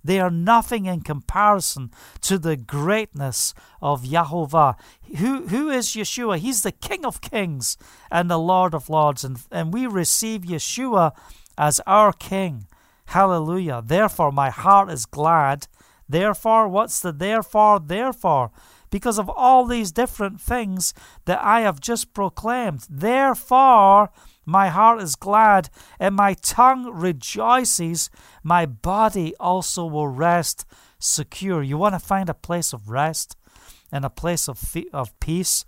They 0.04 0.20
are 0.20 0.30
nothing 0.30 0.86
in 0.86 1.02
comparison 1.02 1.92
to 2.22 2.38
the 2.38 2.56
greatness 2.56 3.54
of 3.82 4.04
Yahovah. 4.04 4.76
Who, 5.18 5.48
who 5.48 5.70
is 5.70 5.90
Yeshua? 5.90 6.38
He's 6.38 6.64
the 6.64 6.72
King 6.72 7.06
of 7.06 7.22
kings 7.22 7.78
and 8.12 8.30
the 8.30 8.40
Lord 8.40 8.74
of 8.74 8.90
lords. 8.90 9.24
And, 9.24 9.40
and 9.52 9.74
we 9.74 9.88
receive 9.88 10.42
Yeshua 10.42 11.16
as 11.58 11.82
our 11.86 12.14
King. 12.14 12.68
Hallelujah. 13.08 13.82
Therefore, 13.86 14.32
my 14.32 14.50
heart 14.50 14.92
is 14.92 15.06
glad. 15.06 15.68
Therefore, 16.10 16.68
what's 16.68 17.00
the 17.00 17.12
therefore? 17.12 17.80
Therefore, 17.80 18.52
because 18.90 19.18
of 19.18 19.30
all 19.30 19.66
these 19.66 19.92
different 19.92 20.40
things 20.40 20.94
that 21.26 21.42
I 21.44 21.62
have 21.62 21.82
just 21.82 22.14
proclaimed. 22.14 22.86
Therefore, 22.90 24.10
my 24.48 24.70
heart 24.70 25.02
is 25.02 25.16
glad, 25.16 25.70
and 26.00 26.16
my 26.16 26.34
tongue 26.36 26.90
rejoices. 26.90 28.10
My 28.44 28.66
body 28.66 29.36
also 29.42 29.86
will 29.86 30.08
rest 30.08 30.66
secure. 31.00 31.62
You 31.62 31.78
want 31.78 31.96
to 31.96 32.00
find 32.00 32.30
a 32.30 32.34
place 32.34 32.72
of 32.72 32.90
rest 32.90 33.36
and 33.92 34.06
a 34.06 34.10
place 34.10 34.48
of, 34.48 34.74
of 34.94 35.20
peace? 35.20 35.66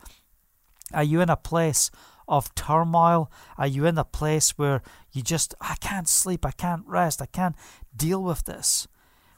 Are 0.93 1.03
you 1.03 1.19
in 1.19 1.29
a 1.29 1.35
place 1.35 1.91
of 2.25 2.55
turmoil? 2.55 3.29
Are 3.57 3.67
you 3.67 3.85
in 3.85 3.97
a 3.97 4.05
place 4.05 4.57
where 4.57 4.81
you 5.11 5.23
just, 5.23 5.53
I 5.59 5.75
can't 5.81 6.07
sleep, 6.07 6.45
I 6.45 6.51
can't 6.51 6.87
rest, 6.87 7.21
I 7.21 7.25
can't 7.25 7.57
deal 7.93 8.23
with 8.23 8.45
this? 8.45 8.87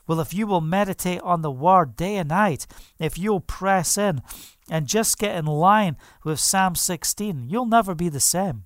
Well, 0.06 0.20
if 0.20 0.36
you 0.36 0.46
will 0.46 0.62
meditate 0.62 1.22
on 1.22 1.42
the 1.42 1.50
word 1.50 1.96
day 1.96 2.18
and 2.18 2.30
night, 2.30 2.68
if 3.00 3.18
you'll 3.18 3.40
press 3.40 3.98
in 3.98 4.22
and 4.70 4.86
just 4.86 5.18
get 5.18 5.36
in 5.36 5.46
line 5.46 5.98
with 6.24 6.40
Psalm 6.40 6.76
16, 6.76 7.50
you'll 7.50 7.66
never 7.66 7.96
be 7.96 8.10
the 8.10 8.20
same. 8.20 8.66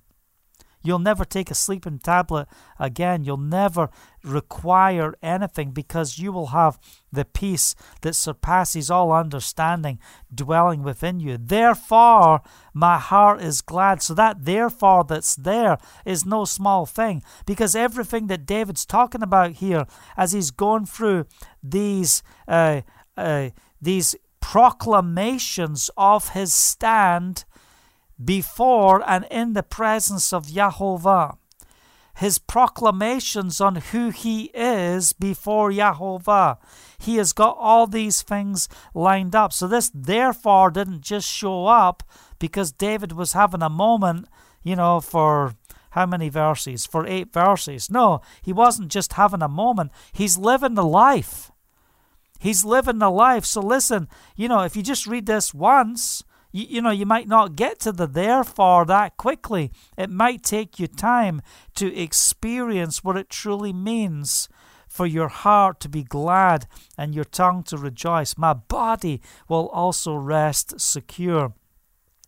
You'll 0.86 0.98
never 0.98 1.24
take 1.24 1.50
a 1.50 1.54
sleeping 1.54 1.98
tablet 1.98 2.48
again. 2.78 3.24
You'll 3.24 3.36
never 3.36 3.90
require 4.22 5.14
anything 5.22 5.70
because 5.70 6.18
you 6.18 6.32
will 6.32 6.48
have 6.48 6.78
the 7.12 7.24
peace 7.24 7.74
that 8.02 8.14
surpasses 8.14 8.90
all 8.90 9.12
understanding 9.12 9.98
dwelling 10.34 10.82
within 10.82 11.20
you. 11.20 11.38
Therefore, 11.38 12.42
my 12.72 12.98
heart 12.98 13.42
is 13.42 13.60
glad. 13.60 14.02
So, 14.02 14.14
that 14.14 14.44
therefore 14.44 15.04
that's 15.04 15.36
there 15.36 15.78
is 16.04 16.24
no 16.26 16.44
small 16.44 16.86
thing 16.86 17.22
because 17.46 17.74
everything 17.74 18.26
that 18.28 18.46
David's 18.46 18.86
talking 18.86 19.22
about 19.22 19.52
here 19.52 19.86
as 20.16 20.32
he's 20.32 20.50
going 20.50 20.86
through 20.86 21.26
these, 21.62 22.22
uh, 22.48 22.82
uh, 23.16 23.50
these 23.80 24.14
proclamations 24.40 25.90
of 25.96 26.30
his 26.30 26.52
stand 26.52 27.44
before 28.22 29.02
and 29.08 29.26
in 29.30 29.52
the 29.52 29.62
presence 29.62 30.32
of 30.32 30.46
Yahovah. 30.46 31.36
His 32.16 32.38
proclamations 32.38 33.60
on 33.60 33.76
who 33.76 34.08
he 34.08 34.44
is 34.54 35.12
before 35.12 35.70
Yahovah. 35.70 36.56
He 36.98 37.16
has 37.16 37.34
got 37.34 37.56
all 37.58 37.86
these 37.86 38.22
things 38.22 38.70
lined 38.94 39.34
up. 39.34 39.52
So 39.52 39.68
this 39.68 39.90
therefore 39.92 40.70
didn't 40.70 41.02
just 41.02 41.28
show 41.28 41.66
up 41.66 42.02
because 42.38 42.72
David 42.72 43.12
was 43.12 43.34
having 43.34 43.62
a 43.62 43.68
moment, 43.68 44.28
you 44.62 44.76
know, 44.76 45.00
for 45.00 45.56
how 45.90 46.06
many 46.06 46.30
verses? 46.30 46.86
For 46.86 47.06
eight 47.06 47.32
verses. 47.32 47.90
No, 47.90 48.20
he 48.42 48.52
wasn't 48.52 48.90
just 48.90 49.14
having 49.14 49.42
a 49.42 49.48
moment. 49.48 49.92
He's 50.12 50.38
living 50.38 50.74
the 50.74 50.84
life. 50.84 51.50
He's 52.38 52.64
living 52.64 52.98
the 52.98 53.10
life. 53.10 53.44
So 53.44 53.60
listen, 53.60 54.08
you 54.36 54.48
know, 54.48 54.60
if 54.60 54.76
you 54.76 54.82
just 54.82 55.06
read 55.06 55.26
this 55.26 55.54
once, 55.54 56.22
you, 56.56 56.66
you 56.68 56.82
know, 56.82 56.90
you 56.90 57.06
might 57.06 57.28
not 57.28 57.54
get 57.54 57.78
to 57.80 57.92
the 57.92 58.06
therefore 58.06 58.84
that 58.86 59.16
quickly. 59.16 59.70
It 59.96 60.10
might 60.10 60.42
take 60.42 60.78
you 60.78 60.86
time 60.86 61.42
to 61.74 61.94
experience 61.94 63.04
what 63.04 63.16
it 63.16 63.28
truly 63.28 63.72
means 63.72 64.48
for 64.88 65.06
your 65.06 65.28
heart 65.28 65.80
to 65.80 65.88
be 65.88 66.02
glad 66.02 66.66
and 66.96 67.14
your 67.14 67.24
tongue 67.24 67.62
to 67.64 67.76
rejoice. 67.76 68.38
My 68.38 68.54
body 68.54 69.20
will 69.48 69.68
also 69.68 70.14
rest 70.14 70.80
secure. 70.80 71.52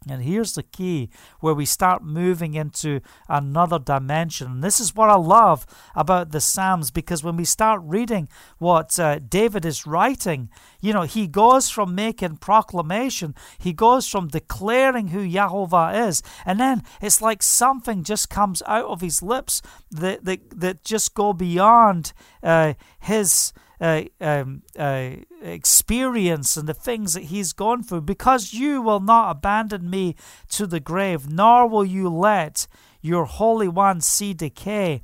And 0.06 0.22
here's 0.22 0.54
the 0.54 0.62
key 0.62 1.10
where 1.40 1.54
we 1.54 1.64
start 1.64 2.04
moving 2.04 2.54
into 2.54 3.00
another 3.28 3.78
dimension. 3.78 4.46
And 4.46 4.64
this 4.64 4.78
is 4.78 4.94
what 4.94 5.10
I 5.10 5.16
love 5.16 5.66
about 5.94 6.30
the 6.30 6.40
Psalms 6.40 6.90
because 6.90 7.24
when 7.24 7.36
we 7.36 7.44
start 7.44 7.80
reading 7.84 8.28
what 8.58 8.98
uh, 8.98 9.18
David 9.18 9.64
is 9.64 9.86
writing, 9.86 10.50
you 10.80 10.92
know, 10.92 11.02
he 11.02 11.26
goes 11.26 11.68
from 11.68 11.94
making 11.94 12.36
proclamation, 12.36 13.34
he 13.58 13.72
goes 13.72 14.06
from 14.06 14.28
declaring 14.28 15.08
who 15.08 15.26
Yahovah 15.26 16.08
is, 16.08 16.22
and 16.46 16.60
then 16.60 16.82
it's 17.02 17.20
like 17.20 17.42
something 17.42 18.04
just 18.04 18.30
comes 18.30 18.62
out 18.66 18.86
of 18.86 19.00
his 19.00 19.20
lips 19.20 19.60
that, 19.90 20.24
that, 20.24 20.60
that 20.60 20.84
just 20.84 21.14
go 21.14 21.32
beyond 21.32 22.12
uh, 22.42 22.74
his 23.00 23.52
uh, 23.80 24.02
um, 24.20 24.62
uh, 24.78 25.10
experience 25.42 26.56
and 26.56 26.68
the 26.68 26.74
things 26.74 27.14
that 27.14 27.24
he's 27.24 27.52
gone 27.52 27.82
through, 27.82 28.02
because 28.02 28.52
you 28.52 28.82
will 28.82 29.00
not 29.00 29.30
abandon 29.30 29.88
me 29.88 30.14
to 30.50 30.66
the 30.66 30.80
grave, 30.80 31.28
nor 31.28 31.68
will 31.68 31.84
you 31.84 32.08
let 32.08 32.66
your 33.00 33.24
Holy 33.24 33.68
One 33.68 34.00
see 34.00 34.34
decay. 34.34 35.02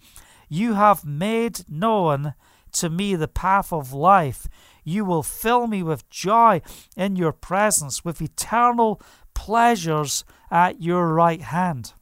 You 0.48 0.74
have 0.74 1.04
made 1.04 1.68
known 1.68 2.34
to 2.72 2.90
me 2.90 3.14
the 3.14 3.28
path 3.28 3.72
of 3.72 3.92
life. 3.92 4.48
You 4.82 5.04
will 5.04 5.22
fill 5.22 5.66
me 5.66 5.82
with 5.82 6.10
joy 6.10 6.60
in 6.96 7.16
your 7.16 7.32
presence, 7.32 8.04
with 8.04 8.20
eternal 8.20 9.00
pleasures 9.34 10.24
at 10.50 10.82
your 10.82 11.12
right 11.12 11.40
hand. 11.40 11.92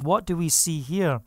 What 0.00 0.26
do 0.26 0.36
we 0.36 0.48
see 0.48 0.80
here? 0.80 1.22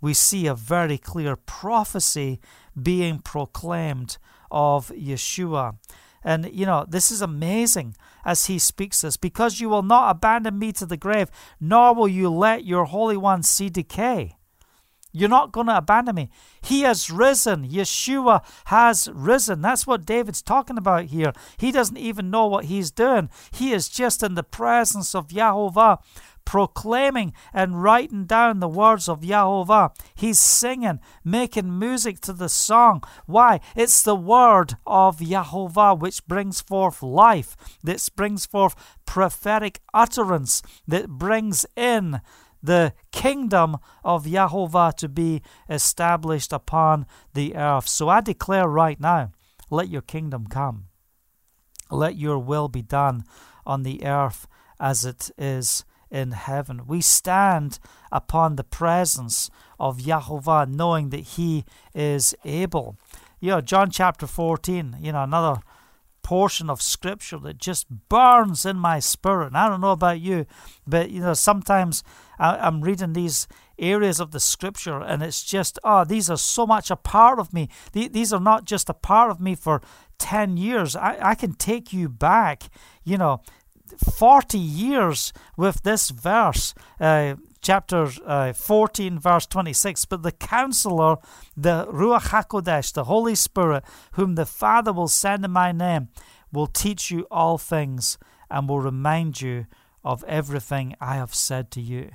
We 0.00 0.14
see 0.14 0.46
a 0.46 0.54
very 0.54 0.98
clear 0.98 1.36
prophecy 1.36 2.40
being 2.80 3.18
proclaimed 3.18 4.18
of 4.50 4.88
Yeshua. 4.88 5.76
And, 6.24 6.50
you 6.52 6.66
know, 6.66 6.86
this 6.88 7.10
is 7.10 7.20
amazing 7.20 7.96
as 8.24 8.46
he 8.46 8.58
speaks 8.58 9.00
this 9.00 9.16
because 9.16 9.60
you 9.60 9.68
will 9.68 9.82
not 9.82 10.10
abandon 10.10 10.58
me 10.58 10.72
to 10.72 10.86
the 10.86 10.96
grave, 10.96 11.28
nor 11.60 11.94
will 11.94 12.08
you 12.08 12.30
let 12.30 12.64
your 12.64 12.84
Holy 12.84 13.16
One 13.16 13.42
see 13.42 13.68
decay. 13.68 14.36
You're 15.14 15.28
not 15.28 15.52
going 15.52 15.66
to 15.66 15.76
abandon 15.76 16.14
me. 16.14 16.30
He 16.62 16.82
has 16.82 17.10
risen. 17.10 17.68
Yeshua 17.68 18.42
has 18.66 19.10
risen. 19.12 19.60
That's 19.60 19.86
what 19.86 20.06
David's 20.06 20.40
talking 20.40 20.78
about 20.78 21.06
here. 21.06 21.32
He 21.58 21.70
doesn't 21.70 21.98
even 21.98 22.30
know 22.30 22.46
what 22.46 22.64
he's 22.64 22.90
doing. 22.90 23.28
He 23.50 23.72
is 23.72 23.90
just 23.90 24.22
in 24.22 24.34
the 24.34 24.42
presence 24.42 25.14
of 25.14 25.28
Yahovah 25.28 25.98
proclaiming 26.52 27.32
and 27.54 27.82
writing 27.82 28.26
down 28.26 28.60
the 28.60 28.68
words 28.68 29.08
of 29.08 29.22
Yahovah. 29.22 29.90
He's 30.14 30.38
singing, 30.38 31.00
making 31.24 31.78
music 31.78 32.20
to 32.20 32.34
the 32.34 32.50
song. 32.50 33.02
Why? 33.24 33.58
It's 33.74 34.02
the 34.02 34.14
word 34.14 34.74
of 34.86 35.20
Yahovah 35.20 35.98
which 35.98 36.26
brings 36.26 36.60
forth 36.60 37.02
life, 37.02 37.56
that 37.82 38.06
brings 38.16 38.44
forth 38.44 38.74
prophetic 39.06 39.80
utterance, 39.94 40.60
that 40.86 41.08
brings 41.08 41.64
in 41.74 42.20
the 42.62 42.92
kingdom 43.12 43.78
of 44.04 44.26
Yahovah 44.26 44.94
to 44.96 45.08
be 45.08 45.40
established 45.70 46.52
upon 46.52 47.06
the 47.32 47.56
earth. 47.56 47.88
So 47.88 48.10
I 48.10 48.20
declare 48.20 48.68
right 48.68 49.00
now, 49.00 49.32
let 49.70 49.88
your 49.88 50.02
kingdom 50.02 50.48
come. 50.48 50.88
Let 51.90 52.16
your 52.16 52.38
will 52.38 52.68
be 52.68 52.82
done 52.82 53.24
on 53.64 53.84
the 53.84 54.04
earth 54.04 54.46
as 54.78 55.06
it 55.06 55.30
is 55.38 55.86
in 56.12 56.32
heaven. 56.32 56.86
We 56.86 57.00
stand 57.00 57.80
upon 58.12 58.54
the 58.54 58.64
presence 58.64 59.50
of 59.80 59.98
Yahovah, 59.98 60.68
knowing 60.68 61.08
that 61.08 61.20
He 61.20 61.64
is 61.94 62.34
able. 62.44 62.96
You 63.40 63.50
know, 63.50 63.60
John 63.60 63.90
chapter 63.90 64.28
14, 64.28 64.98
you 65.00 65.10
know, 65.10 65.24
another 65.24 65.62
portion 66.22 66.70
of 66.70 66.80
scripture 66.80 67.38
that 67.38 67.58
just 67.58 67.86
burns 68.08 68.64
in 68.64 68.76
my 68.76 69.00
spirit. 69.00 69.48
And 69.48 69.56
I 69.56 69.68
don't 69.68 69.80
know 69.80 69.90
about 69.90 70.20
you, 70.20 70.46
but 70.86 71.10
you 71.10 71.20
know, 71.20 71.34
sometimes 71.34 72.04
I, 72.38 72.66
am 72.66 72.82
reading 72.82 73.12
these 73.12 73.48
areas 73.78 74.20
of 74.20 74.30
the 74.30 74.38
scripture 74.38 75.00
and 75.00 75.22
it's 75.22 75.42
just, 75.42 75.78
oh, 75.82 76.04
these 76.04 76.30
are 76.30 76.36
so 76.36 76.66
much 76.66 76.90
a 76.90 76.96
part 76.96 77.40
of 77.40 77.52
me. 77.52 77.68
These 77.92 78.32
are 78.32 78.40
not 78.40 78.64
just 78.64 78.88
a 78.88 78.94
part 78.94 79.30
of 79.30 79.40
me 79.40 79.56
for 79.56 79.82
10 80.18 80.56
years. 80.56 80.94
I, 80.94 81.18
I 81.20 81.34
can 81.34 81.54
take 81.54 81.92
you 81.92 82.08
back, 82.08 82.64
you 83.02 83.18
know, 83.18 83.42
40 83.98 84.58
years 84.58 85.32
with 85.56 85.82
this 85.82 86.10
verse. 86.10 86.74
Uh, 87.00 87.36
chapter 87.62 88.08
uh, 88.26 88.52
14, 88.52 89.18
verse 89.18 89.46
26. 89.46 90.04
But 90.06 90.22
the 90.22 90.32
counselor, 90.32 91.16
the 91.56 91.86
Ruach 91.86 92.28
HaKodesh, 92.28 92.92
the 92.92 93.04
Holy 93.04 93.34
Spirit, 93.34 93.84
whom 94.12 94.34
the 94.34 94.46
Father 94.46 94.92
will 94.92 95.08
send 95.08 95.44
in 95.44 95.50
my 95.52 95.72
name, 95.72 96.08
will 96.52 96.66
teach 96.66 97.10
you 97.10 97.26
all 97.30 97.56
things 97.56 98.18
and 98.50 98.68
will 98.68 98.80
remind 98.80 99.40
you 99.40 99.66
of 100.04 100.24
everything 100.24 100.94
I 101.00 101.14
have 101.14 101.34
said 101.34 101.70
to 101.72 101.80
you. 101.80 102.10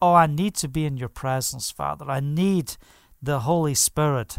Oh, 0.00 0.14
I 0.14 0.26
need 0.26 0.54
to 0.56 0.68
be 0.68 0.84
in 0.84 0.96
your 0.96 1.08
presence, 1.08 1.70
Father. 1.70 2.10
I 2.10 2.20
need 2.20 2.76
the 3.22 3.40
Holy 3.40 3.74
Spirit. 3.74 4.38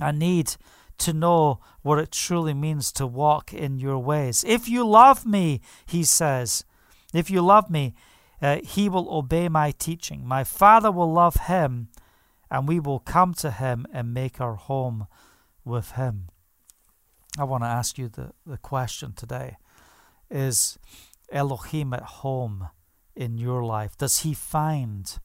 I 0.00 0.10
need 0.10 0.56
to 0.98 1.12
know 1.12 1.60
what 1.82 1.98
it 1.98 2.12
truly 2.12 2.54
means 2.54 2.92
to 2.92 3.06
walk 3.06 3.52
in 3.52 3.78
your 3.78 3.98
ways. 3.98 4.44
If 4.46 4.68
you 4.68 4.86
love 4.86 5.24
me, 5.24 5.60
he 5.86 6.04
says, 6.04 6.64
if 7.14 7.30
you 7.30 7.40
love 7.40 7.70
me, 7.70 7.94
uh, 8.40 8.58
he 8.62 8.88
will 8.88 9.08
obey 9.12 9.48
my 9.48 9.72
teaching. 9.72 10.26
My 10.26 10.44
Father 10.44 10.92
will 10.92 11.12
love 11.12 11.34
him, 11.46 11.88
and 12.50 12.68
we 12.68 12.78
will 12.78 13.00
come 13.00 13.34
to 13.34 13.50
him 13.50 13.86
and 13.92 14.14
make 14.14 14.40
our 14.40 14.54
home 14.54 15.06
with 15.64 15.92
him. 15.92 16.28
I 17.38 17.44
want 17.44 17.62
to 17.62 17.68
ask 17.68 17.98
you 17.98 18.08
the, 18.08 18.32
the 18.46 18.58
question 18.58 19.12
today 19.12 19.56
Is 20.30 20.78
Elohim 21.30 21.92
at 21.94 22.02
home 22.02 22.68
in 23.14 23.38
your 23.38 23.64
life? 23.64 23.96
Does 23.96 24.20
he 24.20 24.34
find 24.34 25.18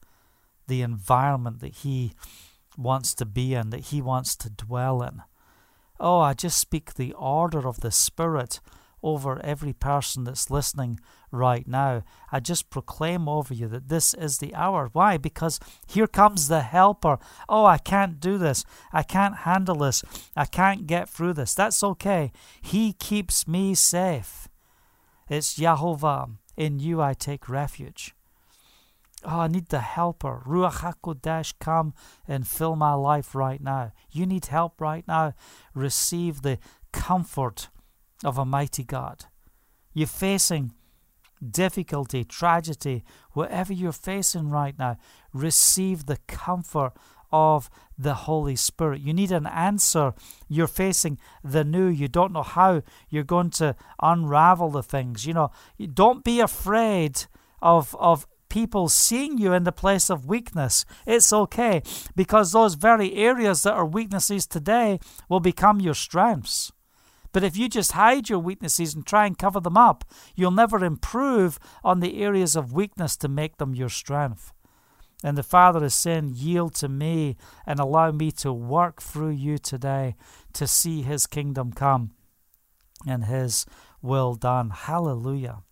the 0.66 0.82
environment 0.82 1.60
that 1.60 1.76
he 1.76 2.14
wants 2.76 3.14
to 3.14 3.24
be 3.24 3.54
in, 3.54 3.70
that 3.70 3.86
he 3.86 4.02
wants 4.02 4.36
to 4.36 4.50
dwell 4.50 5.02
in? 5.02 5.22
Oh, 6.00 6.18
I 6.18 6.34
just 6.34 6.58
speak 6.58 6.94
the 6.94 7.12
order 7.12 7.66
of 7.66 7.80
the 7.80 7.90
Spirit 7.90 8.60
over 9.02 9.38
every 9.44 9.72
person 9.74 10.24
that's 10.24 10.50
listening 10.50 10.98
right 11.30 11.68
now. 11.68 12.02
I 12.32 12.40
just 12.40 12.70
proclaim 12.70 13.28
over 13.28 13.52
you 13.52 13.68
that 13.68 13.88
this 13.88 14.14
is 14.14 14.38
the 14.38 14.54
hour. 14.54 14.88
Why? 14.92 15.18
Because 15.18 15.60
here 15.86 16.06
comes 16.06 16.48
the 16.48 16.62
helper. 16.62 17.18
Oh, 17.48 17.66
I 17.66 17.78
can't 17.78 18.18
do 18.18 18.38
this. 18.38 18.64
I 18.92 19.02
can't 19.02 19.38
handle 19.38 19.76
this. 19.76 20.02
I 20.34 20.46
can't 20.46 20.86
get 20.86 21.08
through 21.08 21.34
this. 21.34 21.54
That's 21.54 21.84
okay. 21.84 22.32
He 22.62 22.94
keeps 22.94 23.46
me 23.46 23.74
safe. 23.74 24.48
It's 25.28 25.58
Yahovah. 25.58 26.36
In 26.56 26.78
you 26.78 27.02
I 27.02 27.14
take 27.14 27.48
refuge. 27.48 28.14
Oh, 29.24 29.40
I 29.40 29.48
need 29.48 29.68
the 29.68 29.80
helper. 29.80 30.42
Ruach 30.46 30.80
HaKodesh, 30.80 31.54
come 31.58 31.94
and 32.28 32.46
fill 32.46 32.76
my 32.76 32.94
life 32.94 33.34
right 33.34 33.60
now. 33.60 33.92
You 34.10 34.26
need 34.26 34.46
help 34.46 34.80
right 34.80 35.06
now. 35.08 35.34
Receive 35.74 36.42
the 36.42 36.58
comfort 36.92 37.68
of 38.22 38.38
a 38.38 38.44
mighty 38.44 38.84
God. 38.84 39.24
You're 39.92 40.06
facing 40.06 40.72
difficulty, 41.50 42.24
tragedy, 42.24 43.04
whatever 43.32 43.72
you're 43.72 43.92
facing 43.92 44.50
right 44.50 44.78
now, 44.78 44.96
receive 45.32 46.06
the 46.06 46.18
comfort 46.26 46.92
of 47.32 47.68
the 47.98 48.14
Holy 48.14 48.56
Spirit. 48.56 49.00
You 49.00 49.12
need 49.12 49.32
an 49.32 49.46
answer. 49.46 50.14
You're 50.48 50.68
facing 50.68 51.18
the 51.42 51.64
new. 51.64 51.88
You 51.88 52.08
don't 52.08 52.32
know 52.32 52.42
how 52.42 52.82
you're 53.08 53.24
going 53.24 53.50
to 53.50 53.74
unravel 54.00 54.70
the 54.70 54.82
things. 54.82 55.26
You 55.26 55.34
know, 55.34 55.50
don't 55.92 56.24
be 56.24 56.40
afraid 56.40 57.24
of 57.60 57.96
of 57.98 58.26
people 58.54 58.88
seeing 58.88 59.36
you 59.36 59.52
in 59.52 59.64
the 59.64 59.72
place 59.72 60.08
of 60.08 60.26
weakness. 60.26 60.84
It's 61.06 61.32
okay 61.32 61.82
because 62.14 62.52
those 62.52 62.74
very 62.74 63.12
areas 63.14 63.64
that 63.64 63.74
are 63.74 63.84
weaknesses 63.84 64.46
today 64.46 65.00
will 65.28 65.40
become 65.40 65.80
your 65.80 65.94
strengths. 65.94 66.70
But 67.32 67.42
if 67.42 67.56
you 67.56 67.68
just 67.68 67.92
hide 67.92 68.28
your 68.28 68.38
weaknesses 68.38 68.94
and 68.94 69.04
try 69.04 69.26
and 69.26 69.36
cover 69.36 69.58
them 69.58 69.76
up, 69.76 70.04
you'll 70.36 70.52
never 70.52 70.84
improve 70.84 71.58
on 71.82 71.98
the 71.98 72.22
areas 72.22 72.54
of 72.54 72.72
weakness 72.72 73.16
to 73.16 73.28
make 73.28 73.56
them 73.56 73.74
your 73.74 73.88
strength. 73.88 74.52
And 75.24 75.36
the 75.36 75.42
Father 75.42 75.84
is 75.84 75.94
saying, 75.94 76.34
Yield 76.36 76.76
to 76.76 76.88
me 76.88 77.36
and 77.66 77.80
allow 77.80 78.12
me 78.12 78.30
to 78.32 78.52
work 78.52 79.02
through 79.02 79.30
you 79.30 79.58
today 79.58 80.14
to 80.52 80.68
see 80.68 81.02
His 81.02 81.26
kingdom 81.26 81.72
come 81.72 82.12
and 83.04 83.24
His 83.24 83.66
will 84.00 84.36
done. 84.36 84.70
Hallelujah. 84.70 85.64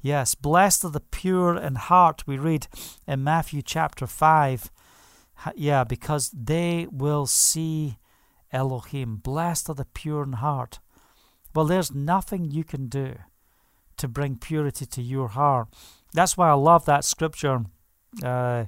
Yes, 0.00 0.34
blessed 0.34 0.84
are 0.84 0.90
the 0.90 1.00
pure 1.00 1.56
in 1.56 1.74
heart, 1.74 2.24
we 2.26 2.38
read 2.38 2.68
in 3.06 3.24
Matthew 3.24 3.62
chapter 3.62 4.06
5. 4.06 4.70
Yeah, 5.54 5.84
because 5.84 6.30
they 6.30 6.86
will 6.90 7.26
see 7.26 7.98
Elohim. 8.52 9.16
Blessed 9.16 9.70
are 9.70 9.74
the 9.74 9.84
pure 9.84 10.22
in 10.22 10.34
heart. 10.34 10.80
Well, 11.54 11.66
there's 11.66 11.94
nothing 11.94 12.50
you 12.50 12.64
can 12.64 12.88
do 12.88 13.16
to 13.96 14.08
bring 14.08 14.36
purity 14.36 14.86
to 14.86 15.02
your 15.02 15.28
heart. 15.28 15.68
That's 16.12 16.36
why 16.36 16.50
I 16.50 16.54
love 16.54 16.84
that 16.84 17.04
scripture. 17.04 17.64
Uh, 18.22 18.66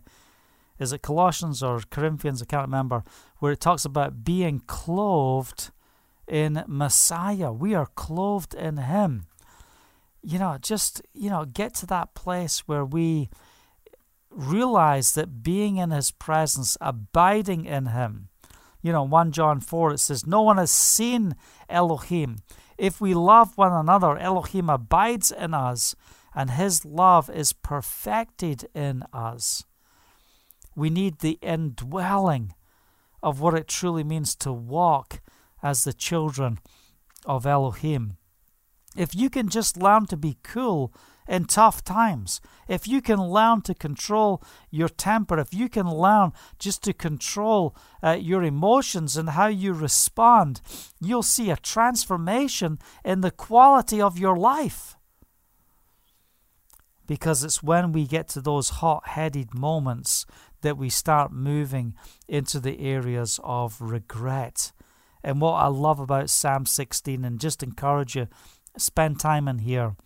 is 0.78 0.92
it 0.92 1.02
Colossians 1.02 1.62
or 1.62 1.80
Corinthians? 1.90 2.42
I 2.42 2.46
can't 2.46 2.66
remember. 2.66 3.04
Where 3.38 3.52
it 3.52 3.60
talks 3.60 3.84
about 3.84 4.24
being 4.24 4.60
clothed 4.66 5.70
in 6.26 6.64
Messiah. 6.66 7.52
We 7.52 7.74
are 7.74 7.86
clothed 7.86 8.54
in 8.54 8.76
Him 8.76 9.26
you 10.22 10.38
know, 10.38 10.58
just, 10.60 11.02
you 11.14 11.30
know, 11.30 11.44
get 11.44 11.74
to 11.76 11.86
that 11.86 12.14
place 12.14 12.60
where 12.66 12.84
we 12.84 13.30
realize 14.30 15.14
that 15.14 15.42
being 15.42 15.76
in 15.76 15.90
his 15.90 16.10
presence, 16.10 16.76
abiding 16.80 17.64
in 17.64 17.86
him, 17.86 18.28
you 18.82 18.92
know, 18.92 19.02
1 19.02 19.32
John 19.32 19.60
4, 19.60 19.94
it 19.94 19.98
says, 19.98 20.26
No 20.26 20.42
one 20.42 20.56
has 20.56 20.70
seen 20.70 21.34
Elohim. 21.68 22.38
If 22.76 23.00
we 23.00 23.12
love 23.14 23.56
one 23.56 23.72
another, 23.72 24.16
Elohim 24.16 24.70
abides 24.70 25.32
in 25.32 25.52
us, 25.52 25.96
and 26.34 26.50
his 26.50 26.84
love 26.84 27.28
is 27.28 27.52
perfected 27.52 28.68
in 28.74 29.02
us. 29.12 29.64
We 30.76 30.90
need 30.90 31.18
the 31.18 31.38
indwelling 31.42 32.54
of 33.20 33.40
what 33.40 33.54
it 33.54 33.66
truly 33.66 34.04
means 34.04 34.36
to 34.36 34.52
walk 34.52 35.20
as 35.60 35.82
the 35.82 35.92
children 35.92 36.60
of 37.26 37.46
Elohim. 37.46 38.17
If 38.98 39.14
you 39.14 39.30
can 39.30 39.48
just 39.48 39.76
learn 39.76 40.06
to 40.06 40.16
be 40.16 40.38
cool 40.42 40.92
in 41.28 41.44
tough 41.44 41.84
times, 41.84 42.40
if 42.66 42.88
you 42.88 43.00
can 43.00 43.22
learn 43.22 43.62
to 43.62 43.74
control 43.74 44.42
your 44.72 44.88
temper, 44.88 45.38
if 45.38 45.54
you 45.54 45.68
can 45.68 45.88
learn 45.88 46.32
just 46.58 46.82
to 46.82 46.92
control 46.92 47.76
uh, 48.02 48.18
your 48.20 48.42
emotions 48.42 49.16
and 49.16 49.30
how 49.30 49.46
you 49.46 49.72
respond, 49.72 50.60
you'll 51.00 51.22
see 51.22 51.48
a 51.48 51.56
transformation 51.56 52.80
in 53.04 53.20
the 53.20 53.30
quality 53.30 54.00
of 54.00 54.18
your 54.18 54.36
life. 54.36 54.96
Because 57.06 57.44
it's 57.44 57.62
when 57.62 57.92
we 57.92 58.04
get 58.04 58.26
to 58.30 58.40
those 58.40 58.80
hot 58.80 59.06
headed 59.10 59.54
moments 59.54 60.26
that 60.62 60.76
we 60.76 60.88
start 60.90 61.30
moving 61.30 61.94
into 62.26 62.58
the 62.58 62.80
areas 62.80 63.38
of 63.44 63.80
regret 63.80 64.72
And 65.22 65.40
what 65.40 65.54
I 65.54 65.66
love 65.66 65.98
about 65.98 66.30
Psalm 66.30 66.64
16, 66.64 67.24
and 67.24 67.40
just 67.40 67.62
encourage 67.62 68.14
you, 68.14 68.28
spend 68.80 69.20
time 69.20 69.48
in 69.48 69.58
here 69.58 69.96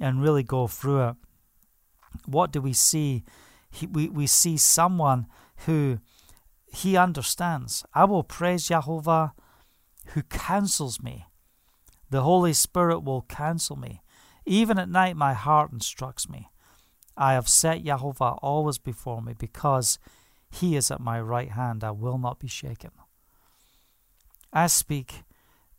and 0.00 0.22
really 0.22 0.42
go 0.42 0.66
through 0.66 1.08
it. 1.08 1.16
What 2.26 2.52
do 2.52 2.60
we 2.60 2.72
see? 2.72 3.24
He, 3.70 3.86
we, 3.86 4.08
we 4.08 4.26
see 4.26 4.56
someone 4.56 5.26
who 5.66 5.98
he 6.66 6.96
understands. 6.96 7.84
I 7.94 8.04
will 8.04 8.22
praise 8.22 8.68
Jehovah 8.68 9.34
who 10.08 10.22
counsels 10.22 11.02
me. 11.02 11.26
The 12.10 12.22
Holy 12.22 12.52
Spirit 12.52 13.00
will 13.00 13.22
counsel 13.22 13.76
me. 13.76 14.02
Even 14.44 14.78
at 14.78 14.88
night, 14.88 15.16
my 15.16 15.34
heart 15.34 15.72
instructs 15.72 16.28
me. 16.28 16.50
I 17.16 17.34
have 17.34 17.48
set 17.48 17.84
Jehovah 17.84 18.36
always 18.42 18.78
before 18.78 19.22
me 19.22 19.34
because 19.38 19.98
he 20.50 20.76
is 20.76 20.90
at 20.90 21.00
my 21.00 21.20
right 21.20 21.50
hand. 21.50 21.84
I 21.84 21.90
will 21.90 22.18
not 22.18 22.38
be 22.38 22.48
shaken. 22.48 22.90
I 24.52 24.66
speak 24.66 25.22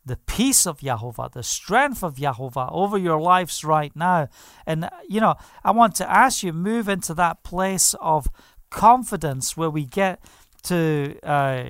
the 0.05 0.17
peace 0.17 0.65
of 0.67 0.79
Yahovah, 0.79 1.31
the 1.31 1.43
strength 1.43 2.03
of 2.03 2.15
Yahovah 2.15 2.69
over 2.71 2.97
your 2.97 3.21
lives 3.21 3.63
right 3.63 3.95
now. 3.95 4.27
And, 4.65 4.89
you 5.07 5.21
know, 5.21 5.35
I 5.63 5.71
want 5.71 5.95
to 5.95 6.11
ask 6.11 6.43
you, 6.43 6.51
move 6.51 6.89
into 6.89 7.13
that 7.13 7.43
place 7.43 7.95
of 8.01 8.27
confidence 8.69 9.55
where 9.55 9.69
we 9.69 9.85
get 9.85 10.19
to, 10.63 11.17
uh, 11.23 11.65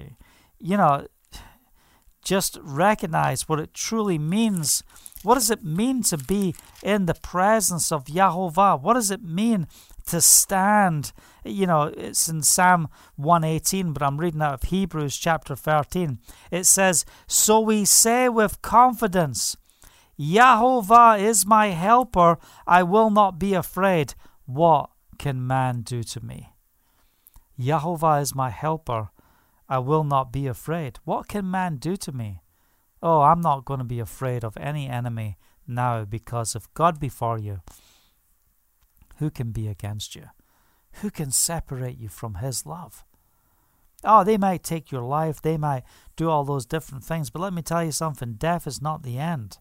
you 0.60 0.78
know, 0.78 1.08
just 2.24 2.58
recognize 2.62 3.48
what 3.50 3.60
it 3.60 3.74
truly 3.74 4.18
means. 4.18 4.82
What 5.24 5.36
does 5.36 5.52
it 5.52 5.64
mean 5.64 6.04
to 6.04 6.18
be 6.18 6.56
in 6.82 7.06
the 7.06 7.14
presence 7.14 7.92
of 7.92 8.06
Yahovah? 8.06 8.82
What 8.82 8.94
does 8.94 9.12
it 9.12 9.24
mean 9.24 9.68
to 10.08 10.22
stand. 10.22 11.12
You 11.44 11.68
know, 11.68 11.94
it's 11.96 12.28
in 12.28 12.42
Psalm 12.42 12.90
118, 13.16 13.94
but 13.94 14.04
I'm 14.04 14.18
reading 14.18 14.42
out 14.42 14.54
of 14.54 14.64
Hebrews 14.64 15.18
chapter 15.18 15.56
13. 15.56 16.20
It 16.52 16.66
says, 16.66 17.06
So 17.28 17.60
we 17.60 17.86
say 17.86 18.30
with 18.30 18.62
confidence, 18.62 19.58
Yahovah 20.20 21.20
is 21.20 21.46
my 21.46 21.68
helper, 21.68 22.38
I 22.68 22.84
will 22.84 23.10
not 23.10 23.40
be 23.40 23.54
afraid. 23.54 24.14
What 24.46 24.90
can 25.18 25.46
man 25.46 25.82
do 25.82 26.04
to 26.04 26.24
me? 26.24 26.54
Yahovah 27.60 28.22
is 28.22 28.36
my 28.36 28.50
helper, 28.50 29.10
I 29.68 29.80
will 29.80 30.04
not 30.04 30.32
be 30.32 30.48
afraid. 30.48 31.00
What 31.04 31.28
can 31.28 31.50
man 31.50 31.78
do 31.78 31.96
to 31.98 32.12
me? 32.12 32.42
Oh, 33.02 33.22
I'm 33.22 33.42
not 33.42 33.66
going 33.66 33.80
to 33.80 33.84
be 33.86 34.00
afraid 34.00 34.44
of 34.44 34.56
any 34.58 34.88
enemy 34.88 35.38
now 35.68 36.06
because 36.06 36.56
of 36.56 36.74
God 36.74 37.00
before 37.00 37.40
you. 37.40 37.62
Who 39.18 39.30
can 39.30 39.52
be 39.52 39.68
against 39.68 40.16
you? 40.16 40.26
Who 41.02 41.10
can 41.10 41.32
separate 41.32 41.98
you 41.98 42.10
from 42.10 42.36
His 42.36 42.66
love? 42.66 43.04
Oh, 44.04 44.24
they 44.24 44.38
might 44.38 44.64
take 44.64 44.92
your 44.92 45.02
life, 45.02 45.42
they 45.42 45.58
might 45.58 45.84
do 46.16 46.30
all 46.30 46.44
those 46.44 46.66
different 46.66 47.04
things, 47.04 47.30
but 47.30 47.42
let 47.42 47.54
me 47.54 47.62
tell 47.62 47.84
you 47.84 47.92
something 47.92 48.34
death 48.34 48.68
is 48.68 48.82
not 48.82 49.04
the 49.04 49.18
end. 49.18 49.60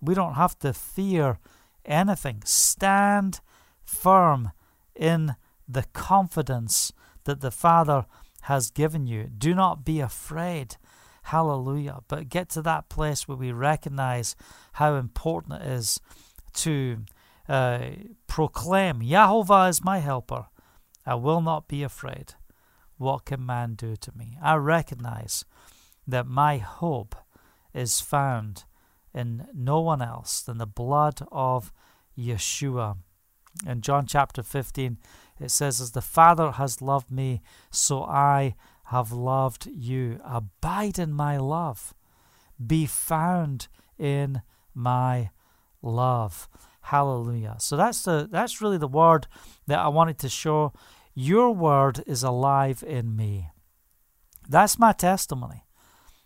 We 0.00 0.14
don't 0.14 0.34
have 0.34 0.58
to 0.60 0.72
fear 0.72 1.38
anything. 1.84 2.42
Stand 2.44 3.40
firm 3.84 4.52
in 4.94 5.36
the 5.68 5.84
confidence 5.92 6.92
that 7.24 7.40
the 7.40 7.50
Father 7.50 8.06
has 8.42 8.70
given 8.70 9.06
you. 9.06 9.24
Do 9.24 9.54
not 9.54 9.84
be 9.84 10.00
afraid. 10.00 10.76
Hallelujah. 11.24 11.98
But 12.08 12.30
get 12.30 12.48
to 12.50 12.62
that 12.62 12.88
place 12.88 13.28
where 13.28 13.36
we 13.36 13.52
recognize 13.52 14.34
how 14.74 14.94
important 14.94 15.62
it 15.62 15.68
is 15.68 16.00
to 16.54 17.04
uh, 17.48 17.90
proclaim, 18.26 19.02
Jehovah 19.02 19.66
is 19.68 19.84
my 19.84 19.98
helper. 19.98 20.46
I 21.06 21.14
will 21.14 21.40
not 21.40 21.68
be 21.68 21.82
afraid. 21.82 22.34
What 22.98 23.24
can 23.24 23.46
man 23.46 23.74
do 23.74 23.96
to 23.96 24.12
me? 24.16 24.36
I 24.42 24.56
recognize 24.56 25.44
that 26.06 26.26
my 26.26 26.58
hope 26.58 27.14
is 27.72 28.00
found 28.00 28.64
in 29.14 29.46
no 29.54 29.80
one 29.80 30.02
else 30.02 30.42
than 30.42 30.58
the 30.58 30.66
blood 30.66 31.20
of 31.32 31.72
Yeshua. 32.18 32.96
In 33.66 33.80
John 33.80 34.06
chapter 34.06 34.42
15, 34.42 34.98
it 35.40 35.50
says, 35.50 35.80
As 35.80 35.92
the 35.92 36.02
Father 36.02 36.52
has 36.52 36.82
loved 36.82 37.10
me, 37.10 37.40
so 37.70 38.02
I 38.04 38.54
have 38.86 39.12
loved 39.12 39.66
you. 39.66 40.20
Abide 40.24 40.98
in 40.98 41.12
my 41.12 41.36
love. 41.36 41.94
Be 42.64 42.86
found 42.86 43.68
in 43.98 44.42
my 44.74 45.30
love. 45.82 46.48
Hallelujah. 46.88 47.56
So 47.58 47.76
that's 47.76 48.02
the 48.02 48.26
that's 48.30 48.62
really 48.62 48.78
the 48.78 48.88
word 48.88 49.26
that 49.66 49.78
I 49.78 49.88
wanted 49.88 50.18
to 50.20 50.30
show. 50.30 50.72
Your 51.14 51.50
word 51.50 52.02
is 52.06 52.22
alive 52.22 52.82
in 52.86 53.14
me. 53.14 53.50
That's 54.48 54.78
my 54.78 54.92
testimony. 54.92 55.66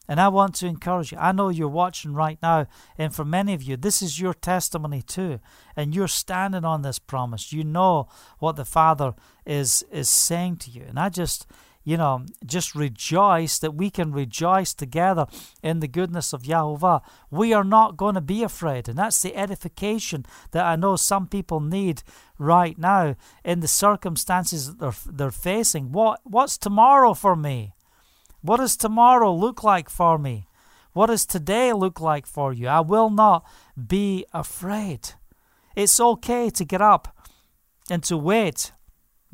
And 0.06 0.20
I 0.20 0.28
want 0.28 0.54
to 0.56 0.68
encourage 0.68 1.10
you. 1.10 1.18
I 1.18 1.32
know 1.32 1.48
you're 1.48 1.66
watching 1.66 2.14
right 2.14 2.38
now, 2.40 2.68
and 2.96 3.12
for 3.12 3.24
many 3.24 3.54
of 3.54 3.62
you, 3.64 3.76
this 3.76 4.02
is 4.02 4.20
your 4.20 4.34
testimony 4.34 5.02
too. 5.02 5.40
And 5.74 5.96
you're 5.96 6.06
standing 6.06 6.64
on 6.64 6.82
this 6.82 7.00
promise. 7.00 7.52
You 7.52 7.64
know 7.64 8.08
what 8.38 8.54
the 8.54 8.64
Father 8.64 9.14
is 9.44 9.84
is 9.90 10.08
saying 10.08 10.58
to 10.58 10.70
you. 10.70 10.84
And 10.86 10.96
I 10.96 11.08
just 11.08 11.44
you 11.84 11.96
know, 11.96 12.24
just 12.44 12.74
rejoice 12.74 13.58
that 13.58 13.74
we 13.74 13.90
can 13.90 14.12
rejoice 14.12 14.72
together 14.72 15.26
in 15.62 15.80
the 15.80 15.88
goodness 15.88 16.32
of 16.32 16.42
Yahovah. 16.42 17.02
We 17.30 17.52
are 17.52 17.64
not 17.64 17.96
going 17.96 18.14
to 18.14 18.20
be 18.20 18.42
afraid. 18.42 18.88
And 18.88 18.98
that's 18.98 19.20
the 19.22 19.36
edification 19.36 20.24
that 20.52 20.64
I 20.64 20.76
know 20.76 20.96
some 20.96 21.26
people 21.26 21.60
need 21.60 22.02
right 22.38 22.78
now 22.78 23.16
in 23.44 23.60
the 23.60 23.68
circumstances 23.68 24.66
that 24.68 24.78
they're, 24.78 25.12
they're 25.12 25.30
facing. 25.30 25.92
What, 25.92 26.20
what's 26.24 26.56
tomorrow 26.56 27.14
for 27.14 27.34
me? 27.34 27.74
What 28.42 28.58
does 28.58 28.76
tomorrow 28.76 29.32
look 29.34 29.62
like 29.62 29.88
for 29.88 30.18
me? 30.18 30.46
What 30.92 31.06
does 31.06 31.24
today 31.24 31.72
look 31.72 32.00
like 32.00 32.26
for 32.26 32.52
you? 32.52 32.68
I 32.68 32.80
will 32.80 33.10
not 33.10 33.46
be 33.76 34.26
afraid. 34.32 35.10
It's 35.74 35.98
okay 35.98 36.50
to 36.50 36.64
get 36.64 36.82
up 36.82 37.16
and 37.90 38.02
to 38.04 38.16
wait 38.16 38.72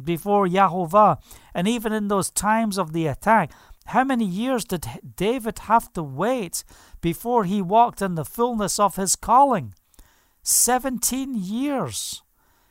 before 0.02 0.46
Yahovah. 0.46 1.18
And 1.58 1.66
even 1.66 1.92
in 1.92 2.06
those 2.06 2.30
times 2.30 2.78
of 2.78 2.92
the 2.92 3.08
attack, 3.08 3.50
how 3.86 4.04
many 4.04 4.24
years 4.24 4.64
did 4.64 4.86
David 5.16 5.58
have 5.70 5.92
to 5.94 6.04
wait 6.04 6.62
before 7.00 7.42
he 7.42 7.60
walked 7.60 8.00
in 8.00 8.14
the 8.14 8.24
fullness 8.24 8.78
of 8.78 8.94
his 8.94 9.16
calling? 9.16 9.74
17 10.44 11.34
years. 11.34 12.22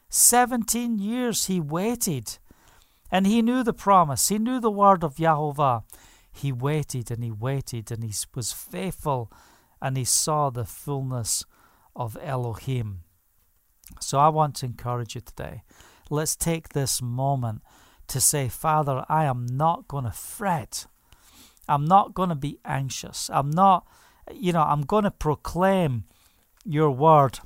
17 0.07 0.99
years 0.99 1.47
he 1.47 1.59
waited. 1.59 2.37
And 3.11 3.27
he 3.27 3.41
knew 3.41 3.61
the 3.61 3.73
promise, 3.73 4.29
he 4.29 4.39
knew 4.39 4.61
the 4.61 4.71
word 4.71 5.03
of 5.03 5.17
Yahovah. 5.17 5.83
He 6.31 6.53
waited 6.53 7.11
and 7.11 7.21
he 7.21 7.31
waited 7.31 7.91
and 7.91 8.05
he 8.05 8.13
was 8.33 8.53
faithful 8.53 9.29
and 9.81 9.97
he 9.97 10.05
saw 10.05 10.49
the 10.49 10.63
fullness 10.63 11.43
of 11.93 12.17
Elohim. 12.21 13.01
So 13.99 14.17
I 14.17 14.29
want 14.29 14.55
to 14.55 14.65
encourage 14.65 15.13
you 15.13 15.19
today 15.19 15.63
let's 16.09 16.37
take 16.37 16.69
this 16.69 17.01
moment 17.01 17.61
to 18.07 18.21
say, 18.21 18.47
Father, 18.49 19.05
I 19.09 19.25
am 19.25 19.45
not 19.45 19.87
going 19.87 20.05
to 20.05 20.11
fret. 20.11 20.85
I'm 21.67 21.85
not 21.85 22.13
going 22.13 22.29
to 22.29 22.35
be 22.35 22.59
anxious. 22.65 23.29
I'm 23.33 23.51
not, 23.51 23.85
you 24.33 24.53
know, 24.53 24.63
I'm 24.63 24.81
going 24.81 25.03
to 25.03 25.11
proclaim 25.11 26.05
your 26.65 26.89
word. 26.89 27.39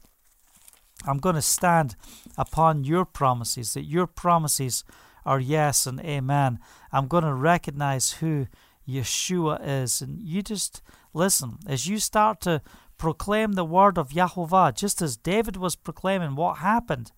I'm 1.06 1.18
going 1.18 1.36
to 1.36 1.42
stand 1.42 1.96
upon 2.38 2.84
your 2.84 3.06
promises, 3.06 3.74
that 3.74 3.84
your 3.84 4.06
promises 4.06 4.84
are 5.26 5.40
yes 5.40 5.88
and 5.88 6.00
amen. 6.02 6.60
I'm 6.92 7.08
going 7.08 7.24
to 7.24 7.34
recognize 7.34 8.14
who 8.14 8.48
Yeshua 8.88 9.60
is. 9.64 10.02
And 10.02 10.22
you 10.22 10.42
just 10.42 10.82
listen, 11.14 11.58
as 11.68 11.88
you 11.88 11.98
start 11.98 12.42
to 12.42 12.62
proclaim 12.98 13.54
the 13.54 13.66
word 13.66 13.98
of 13.98 14.10
Yahovah, 14.10 14.76
just 14.76 15.02
as 15.02 15.18
David 15.18 15.58
was 15.58 15.76
proclaiming 15.76 16.36
what 16.36 16.60
happened 16.60 17.12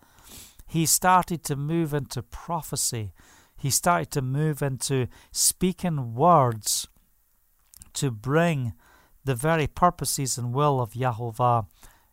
he 0.73 0.87
started 0.87 1.43
to 1.43 1.55
move 1.55 1.93
into 1.93 2.23
prophecy. 2.23 3.13
He 3.55 3.69
started 3.69 4.09
to 4.09 4.23
move 4.23 4.63
into 4.63 5.07
speaking 5.31 6.15
words 6.15 6.87
to 7.93 8.09
bring 8.09 8.73
the 9.23 9.35
very 9.35 9.67
purposes 9.67 10.35
and 10.35 10.51
will 10.51 10.81
of 10.81 10.93
Yahovah 10.93 11.67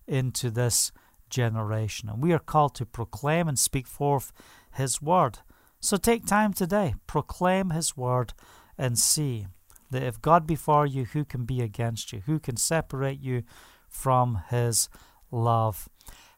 into 0.07 0.51
this 0.51 0.93
generation. 1.31 2.11
And 2.11 2.23
we 2.23 2.35
are 2.35 2.39
called 2.39 2.75
to 2.75 2.85
proclaim 2.85 3.49
and 3.49 3.59
speak 3.59 3.87
forth 3.87 4.31
His 4.75 5.01
word. 5.01 5.39
So 5.81 5.97
take 5.97 6.27
time 6.27 6.53
today, 6.53 6.97
proclaim 7.07 7.71
His 7.71 7.97
word, 7.97 8.35
and 8.77 8.99
see 8.99 9.47
that 9.91 10.03
if 10.03 10.21
God 10.21 10.47
be 10.47 10.55
for 10.55 10.85
you, 10.85 11.07
who 11.07 11.25
can 11.25 11.47
be 11.47 11.63
against 11.63 12.13
you? 12.13 12.21
Who 12.27 12.39
can 12.39 12.59
separate 12.59 13.21
you 13.21 13.43
from 13.89 14.43
His 14.51 14.91
love? 15.31 15.89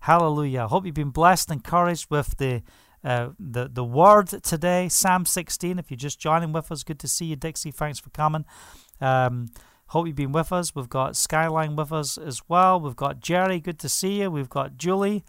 Hallelujah. 0.02 0.62
I 0.62 0.66
hope 0.66 0.84
you've 0.84 0.96
been 0.96 1.10
blessed 1.10 1.48
and 1.48 1.58
encouraged 1.58 2.08
with 2.10 2.36
the 2.36 2.62
uh, 3.04 3.30
the 3.38 3.68
the 3.72 3.84
word 3.84 4.26
today, 4.42 4.88
Psalm 4.88 5.24
16. 5.24 5.78
If 5.78 5.92
you're 5.92 5.96
just 5.96 6.18
joining 6.18 6.52
with 6.52 6.72
us, 6.72 6.82
good 6.82 6.98
to 7.00 7.08
see 7.08 7.26
you, 7.26 7.36
Dixie. 7.36 7.70
Thanks 7.70 8.00
for 8.00 8.10
coming. 8.10 8.44
Um, 9.00 9.50
hope 9.86 10.08
you've 10.08 10.16
been 10.16 10.32
with 10.32 10.52
us. 10.52 10.74
We've 10.74 10.88
got 10.88 11.14
Skyline 11.14 11.76
with 11.76 11.92
us 11.92 12.18
as 12.18 12.42
well. 12.48 12.80
We've 12.80 12.96
got 12.96 13.20
Jerry. 13.20 13.60
Good 13.60 13.78
to 13.78 13.88
see 13.88 14.22
you. 14.22 14.30
We've 14.32 14.50
got 14.50 14.76
Julie. 14.76 15.24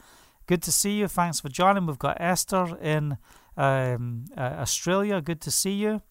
Good 0.48 0.64
to 0.64 0.72
see 0.72 0.94
you. 0.94 1.08
Thanks 1.08 1.40
for 1.40 1.50
joining. 1.50 1.86
We've 1.86 2.00
got 2.00 2.18
Esther 2.20 2.76
in 2.82 3.18
um, 3.56 4.26
uh, 4.36 4.42
Australia. 4.42 5.22
Good 5.22 5.42
to 5.42 5.52
see 5.52 5.74
you. 5.74 6.02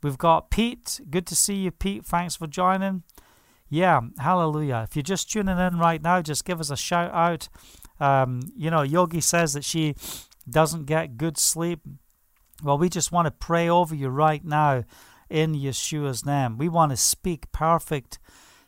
We've 0.00 0.18
got 0.18 0.52
Pete. 0.52 1.00
Good 1.10 1.26
to 1.26 1.34
see 1.34 1.56
you, 1.56 1.72
Pete. 1.72 2.06
Thanks 2.06 2.36
for 2.36 2.46
joining. 2.46 3.02
Yeah, 3.68 4.00
hallelujah. 4.20 4.86
If 4.88 4.94
you're 4.94 5.02
just 5.02 5.32
tuning 5.32 5.58
in 5.58 5.78
right 5.78 6.00
now, 6.00 6.22
just 6.22 6.44
give 6.44 6.60
us 6.60 6.70
a 6.70 6.76
shout 6.76 7.12
out. 7.12 7.48
Um, 8.00 8.52
you 8.56 8.70
know, 8.70 8.82
Yogi 8.82 9.20
says 9.20 9.54
that 9.54 9.64
she 9.64 9.94
doesn't 10.48 10.86
get 10.86 11.16
good 11.16 11.38
sleep. 11.38 11.80
Well, 12.62 12.78
we 12.78 12.88
just 12.88 13.12
want 13.12 13.26
to 13.26 13.30
pray 13.30 13.68
over 13.68 13.94
you 13.94 14.08
right 14.08 14.44
now 14.44 14.84
in 15.28 15.54
Yeshua's 15.54 16.24
name. 16.24 16.56
We 16.58 16.68
want 16.68 16.92
to 16.92 16.96
speak 16.96 17.50
perfect 17.52 18.18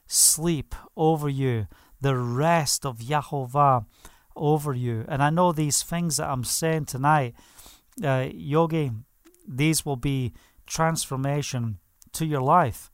sleep 0.07 0.75
over 0.97 1.29
you, 1.29 1.67
the 2.01 2.17
rest 2.17 2.85
of 2.85 2.99
Yahovah 2.99 3.85
over 4.35 4.73
you. 4.73 5.05
And 5.09 5.23
I 5.23 5.31
know 5.31 5.53
these 5.53 5.83
things 5.83 6.17
that 6.17 6.29
I'm 6.29 6.45
saying 6.45 6.87
tonight, 6.87 7.35
uh, 8.03 8.29
Yogi, 8.33 8.93
these 9.47 9.85
will 9.85 9.97
be 9.97 10.33
transformation 10.67 11.79
to 12.13 12.27
your 12.27 12.43
life. 12.43 12.91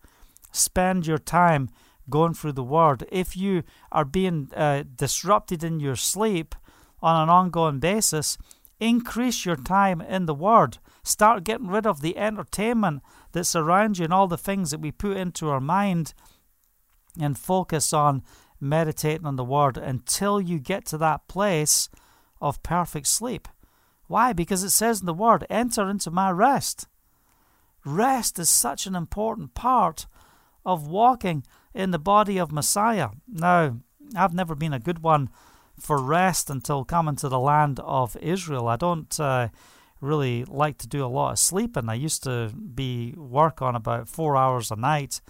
Spend 0.52 1.06
your 1.06 1.18
time 1.18 1.68
going 2.10 2.34
through 2.34 2.52
the 2.52 2.62
Word. 2.62 3.06
If 3.10 3.36
you 3.36 3.62
are 3.92 4.04
being 4.04 4.50
uh, 4.54 4.84
disrupted 4.94 5.64
in 5.64 5.80
your 5.80 5.96
sleep 5.96 6.54
on 7.02 7.22
an 7.22 7.28
ongoing 7.28 7.80
basis, 7.80 8.38
increase 8.80 9.44
your 9.44 9.56
time 9.56 10.00
in 10.00 10.26
the 10.26 10.34
Word. 10.34 10.78
Start 11.02 11.44
getting 11.44 11.68
rid 11.68 11.86
of 11.86 12.00
the 12.00 12.16
entertainment 12.16 13.02
that 13.32 13.44
surrounds 13.44 13.98
you 13.98 14.04
and 14.04 14.14
all 14.14 14.26
the 14.26 14.38
things 14.38 14.70
that 14.70 14.80
we 14.80 14.90
put 14.90 15.16
into 15.16 15.48
our 15.48 15.60
mind 15.60 16.14
and 17.20 17.38
focus 17.38 17.92
on 17.92 18.22
meditating 18.60 19.26
on 19.26 19.36
the 19.36 19.44
Word 19.44 19.76
until 19.76 20.40
you 20.40 20.58
get 20.58 20.86
to 20.86 20.98
that 20.98 21.28
place 21.28 21.88
of 22.40 22.62
perfect 22.62 23.06
sleep. 23.06 23.48
Why? 24.06 24.32
Because 24.32 24.62
it 24.62 24.70
says 24.70 25.00
in 25.00 25.06
the 25.06 25.14
Word, 25.14 25.46
enter 25.48 25.88
into 25.88 26.10
my 26.10 26.30
rest. 26.30 26.86
Rest 27.84 28.38
is 28.38 28.48
such 28.48 28.86
an 28.86 28.94
important 28.94 29.54
part 29.54 30.06
of 30.64 30.86
walking 30.86 31.44
in 31.74 31.90
the 31.90 31.98
body 31.98 32.38
of 32.38 32.52
Messiah. 32.52 33.10
Now, 33.26 33.78
I've 34.16 34.34
never 34.34 34.54
been 34.54 34.72
a 34.72 34.78
good 34.78 35.02
one 35.02 35.28
for 35.78 35.98
rest 35.98 36.50
until 36.50 36.84
coming 36.84 37.16
to 37.16 37.28
the 37.28 37.38
land 37.38 37.80
of 37.80 38.16
Israel. 38.18 38.68
I 38.68 38.76
don't 38.76 39.18
uh, 39.18 39.48
really 40.00 40.44
like 40.44 40.78
to 40.78 40.88
do 40.88 41.04
a 41.04 41.06
lot 41.06 41.32
of 41.32 41.38
sleeping. 41.38 41.88
I 41.88 41.94
used 41.94 42.22
to 42.24 42.52
be 42.54 43.14
work 43.16 43.60
on 43.60 43.74
about 43.74 44.08
four 44.08 44.36
hours 44.36 44.70
a 44.70 44.76
night, 44.76 45.20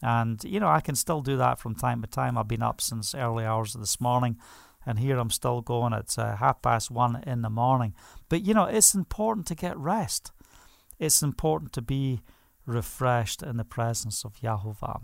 and 0.00 0.42
you 0.44 0.60
know 0.60 0.68
I 0.68 0.80
can 0.80 0.94
still 0.94 1.20
do 1.20 1.36
that 1.38 1.58
from 1.58 1.74
time 1.74 2.00
to 2.02 2.06
time. 2.06 2.38
I've 2.38 2.48
been 2.48 2.62
up 2.62 2.80
since 2.80 3.14
early 3.14 3.44
hours 3.44 3.74
of 3.74 3.80
this 3.80 4.00
morning, 4.00 4.36
and 4.86 4.98
here 4.98 5.18
I'm 5.18 5.30
still 5.30 5.60
going 5.60 5.92
at 5.92 6.16
uh, 6.18 6.36
half 6.36 6.62
past 6.62 6.90
one 6.90 7.22
in 7.26 7.42
the 7.42 7.50
morning. 7.50 7.94
But 8.28 8.44
you 8.44 8.54
know 8.54 8.64
it's 8.64 8.94
important 8.94 9.46
to 9.48 9.54
get 9.54 9.76
rest. 9.76 10.30
It's 10.98 11.22
important 11.22 11.72
to 11.72 11.82
be 11.82 12.20
refreshed 12.66 13.42
in 13.42 13.56
the 13.56 13.64
presence 13.64 14.24
of 14.24 14.36
Yahovah. 14.40 15.00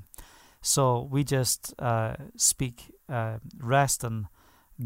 So 0.66 1.06
we 1.10 1.24
just 1.24 1.74
uh, 1.78 2.14
speak 2.36 2.90
uh, 3.06 3.36
rest 3.58 4.02
and 4.02 4.28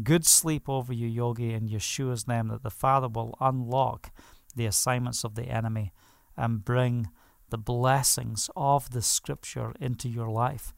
good 0.03 0.25
sleep 0.25 0.67
over 0.67 0.91
you, 0.91 1.07
Yogi, 1.07 1.53
in 1.53 1.69
Yeshua's 1.69 2.27
name, 2.27 2.49
that 2.49 2.63
the 2.63 2.69
Father 2.69 3.07
will 3.07 3.37
unlock 3.39 4.11
the 4.57 4.65
assignments 4.65 5.23
of 5.23 5.35
the 5.35 5.45
enemy 5.45 5.93
and 6.35 6.65
bring 6.65 7.07
the 7.49 7.57
blessings 7.57 8.49
of 8.57 8.91
the 8.91 9.01
Scripture 9.01 9.73
into 9.79 10.09
your 10.09 10.29
life. 10.29 10.73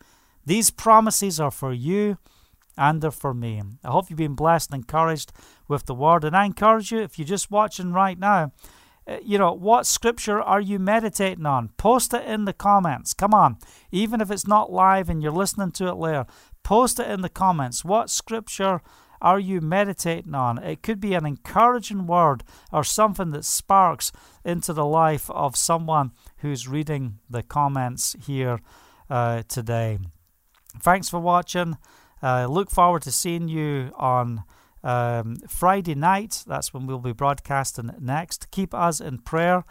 These 0.45 0.69
promises 0.69 1.39
are 1.39 1.49
for 1.49 1.73
you 1.73 2.19
and 2.77 3.01
they're 3.01 3.09
for 3.09 3.33
me. 3.33 3.59
I 3.83 3.89
hope 3.89 4.11
you've 4.11 4.17
been 4.17 4.35
blessed 4.35 4.69
and 4.71 4.83
encouraged 4.83 5.31
with 5.67 5.87
the 5.87 5.95
word. 5.95 6.23
And 6.23 6.37
I 6.37 6.45
encourage 6.45 6.91
you, 6.91 6.99
if 6.99 7.17
you're 7.17 7.25
just 7.25 7.49
watching 7.49 7.91
right 7.91 8.19
now, 8.19 8.51
you 9.23 9.37
know, 9.37 9.53
what 9.53 9.85
scripture 9.85 10.41
are 10.41 10.61
you 10.61 10.79
meditating 10.79 11.45
on? 11.45 11.69
Post 11.77 12.13
it 12.13 12.25
in 12.25 12.45
the 12.45 12.53
comments. 12.53 13.13
Come 13.13 13.33
on. 13.33 13.57
Even 13.91 14.21
if 14.21 14.29
it's 14.29 14.47
not 14.47 14.71
live 14.71 15.09
and 15.09 15.21
you're 15.21 15.31
listening 15.31 15.71
to 15.71 15.87
it 15.87 15.95
later, 15.95 16.25
post 16.63 16.99
it 16.99 17.09
in 17.09 17.21
the 17.21 17.29
comments. 17.29 17.83
What 17.83 18.09
scripture 18.09 18.81
are 19.21 19.39
you 19.39 19.61
meditating 19.61 20.33
on? 20.35 20.57
It 20.57 20.83
could 20.83 20.99
be 20.99 21.13
an 21.13 21.25
encouraging 21.25 22.07
word 22.07 22.43
or 22.71 22.83
something 22.83 23.31
that 23.31 23.45
sparks 23.45 24.11
into 24.43 24.73
the 24.73 24.85
life 24.85 25.29
of 25.31 25.55
someone 25.55 26.11
who's 26.37 26.67
reading 26.67 27.19
the 27.29 27.43
comments 27.43 28.15
here 28.25 28.59
uh, 29.09 29.43
today. 29.47 29.99
Thanks 30.79 31.09
for 31.09 31.19
watching. 31.19 31.77
Uh, 32.23 32.47
look 32.47 32.69
forward 32.69 33.01
to 33.03 33.11
seeing 33.11 33.47
you 33.47 33.91
on 33.95 34.43
um, 34.83 35.37
Friday 35.47 35.95
night, 35.95 36.43
that's 36.47 36.73
when 36.73 36.87
we'll 36.87 36.99
be 36.99 37.13
broadcasting 37.13 37.91
next. 37.99 38.51
Keep 38.51 38.73
us 38.73 38.99
in 38.99 39.19
prayer 39.19 39.63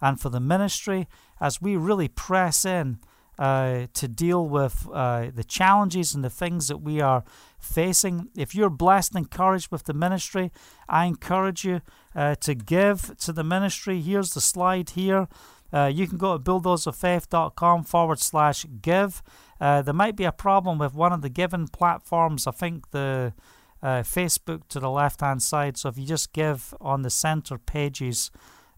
and 0.00 0.20
for 0.20 0.28
the 0.28 0.40
ministry 0.40 1.08
as 1.40 1.60
we 1.60 1.76
really 1.76 2.08
press 2.08 2.64
in 2.64 2.98
uh, 3.38 3.86
to 3.94 4.08
deal 4.08 4.48
with 4.48 4.88
uh, 4.92 5.30
the 5.34 5.44
challenges 5.44 6.14
and 6.14 6.24
the 6.24 6.30
things 6.30 6.68
that 6.68 6.78
we 6.78 7.00
are 7.00 7.24
facing. 7.58 8.28
If 8.36 8.54
you're 8.54 8.70
blessed 8.70 9.14
and 9.14 9.24
encouraged 9.24 9.70
with 9.70 9.84
the 9.84 9.94
ministry, 9.94 10.50
I 10.88 11.06
encourage 11.06 11.64
you 11.64 11.80
uh, 12.14 12.34
to 12.36 12.54
give 12.54 13.16
to 13.18 13.32
the 13.32 13.44
ministry. 13.44 14.00
Here's 14.00 14.34
the 14.34 14.40
slide 14.40 14.90
here. 14.90 15.28
Uh, 15.72 15.90
you 15.92 16.06
can 16.06 16.18
go 16.18 16.36
to 16.36 16.42
bulldozerfaith.com 16.42 17.84
forward 17.84 18.18
slash 18.18 18.66
give. 18.80 19.22
Uh, 19.60 19.82
there 19.82 19.94
might 19.94 20.16
be 20.16 20.24
a 20.24 20.32
problem 20.32 20.78
with 20.78 20.94
one 20.94 21.12
of 21.12 21.22
the 21.22 21.28
given 21.28 21.68
platforms. 21.68 22.46
I 22.46 22.52
think 22.52 22.90
the 22.90 23.34
uh, 23.82 24.02
Facebook 24.02 24.66
to 24.68 24.80
the 24.80 24.90
left 24.90 25.20
hand 25.20 25.42
side. 25.42 25.76
So 25.76 25.88
if 25.88 25.98
you 25.98 26.06
just 26.06 26.32
give 26.32 26.74
on 26.80 27.02
the 27.02 27.10
center 27.10 27.58
pages, 27.58 28.30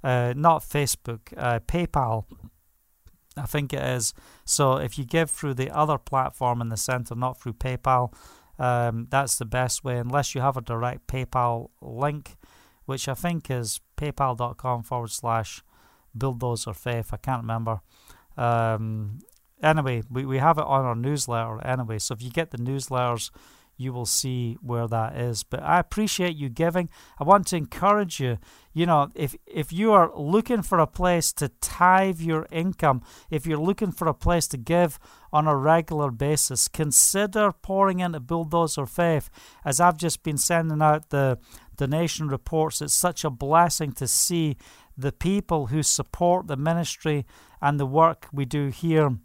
uh, 0.03 0.35
not 0.37 0.63
Facebook, 0.63 1.21
uh, 1.37 1.61
PayPal, 1.61 2.25
I 3.37 3.47
think 3.47 3.73
it 3.73 3.83
is. 3.83 4.13
So 4.45 4.77
if 4.77 4.99
you 4.99 5.05
give 5.05 5.31
through 5.31 5.55
the 5.55 5.71
other 5.71 5.99
platform 5.99 6.61
in 6.61 6.69
the 6.69 6.77
center, 6.77 7.15
not 7.15 7.41
through 7.41 7.55
PayPal, 7.55 8.13
um, 8.59 9.07
that's 9.11 9.39
the 9.39 9.47
best 9.47 9.85
way, 9.85 9.97
unless 9.97 10.35
you 10.35 10.43
have 10.43 10.57
a 10.57 10.61
direct 10.61 11.07
PayPal 11.07 11.71
link, 11.81 12.37
which 12.85 13.09
I 13.09 13.15
think 13.15 13.51
is 13.51 13.81
paypal.com 13.97 14.83
forward 14.83 15.11
slash 15.11 15.63
bulldozer 16.15 16.75
faith. 16.75 17.11
I 17.13 17.17
can't 17.17 17.43
remember. 17.43 17.81
Um, 18.37 19.21
anyway, 19.63 20.03
we, 20.11 20.27
we 20.27 20.39
have 20.39 20.59
it 20.59 20.65
on 20.65 20.85
our 20.85 20.95
newsletter 20.95 21.65
anyway. 21.65 21.99
So 21.99 22.15
if 22.15 22.23
you 22.23 22.31
get 22.31 22.51
the 22.51 22.59
newsletters, 22.59 23.31
you 23.81 23.95
will 23.95 24.07
see 24.07 24.59
where 24.61 24.87
that 24.87 25.17
is. 25.17 25.43
But 25.43 25.63
I 25.63 25.79
appreciate 25.79 26.37
you 26.37 26.51
giving. 26.51 26.91
I 27.19 27.25
want 27.25 27.47
to 27.49 27.57
encourage 27.57 28.21
you. 28.21 28.39
You 28.75 28.87
know, 28.87 29.11
if 29.15 29.35
if 29.47 29.73
you 29.73 29.93
are 29.93 30.13
looking 30.15 30.63
for 30.63 30.79
a 30.79 30.87
place 30.87 31.33
to 31.35 31.49
tithe 31.61 32.21
your 32.21 32.47
income, 32.53 33.03
if 33.31 33.47
you're 33.47 33.59
looking 33.59 33.91
for 33.91 34.07
a 34.07 34.15
place 34.15 34.47
to 34.49 34.59
give 34.59 34.99
on 35.33 35.49
a 35.49 35.57
regular 35.57 36.11
basis, 36.11 36.69
consider 36.69 37.53
pouring 37.53 38.01
into 38.01 38.21
Bulldozer 38.21 38.87
Faith. 38.87 39.31
As 39.65 39.81
I've 39.81 39.97
just 39.97 40.23
been 40.23 40.39
sending 40.39 40.83
out 40.83 41.09
the 41.09 41.39
donation 41.77 42.29
reports, 42.29 42.83
it's 42.83 42.93
such 42.93 43.25
a 43.25 43.31
blessing 43.31 43.93
to 43.93 44.07
see 44.07 44.57
the 44.97 45.13
people 45.13 45.69
who 45.69 45.83
support 45.83 46.47
the 46.47 46.57
ministry 46.57 47.25
and 47.63 47.81
the 47.81 47.87
work 47.87 48.29
we 48.33 48.45
do 48.45 48.69
here 48.69 49.17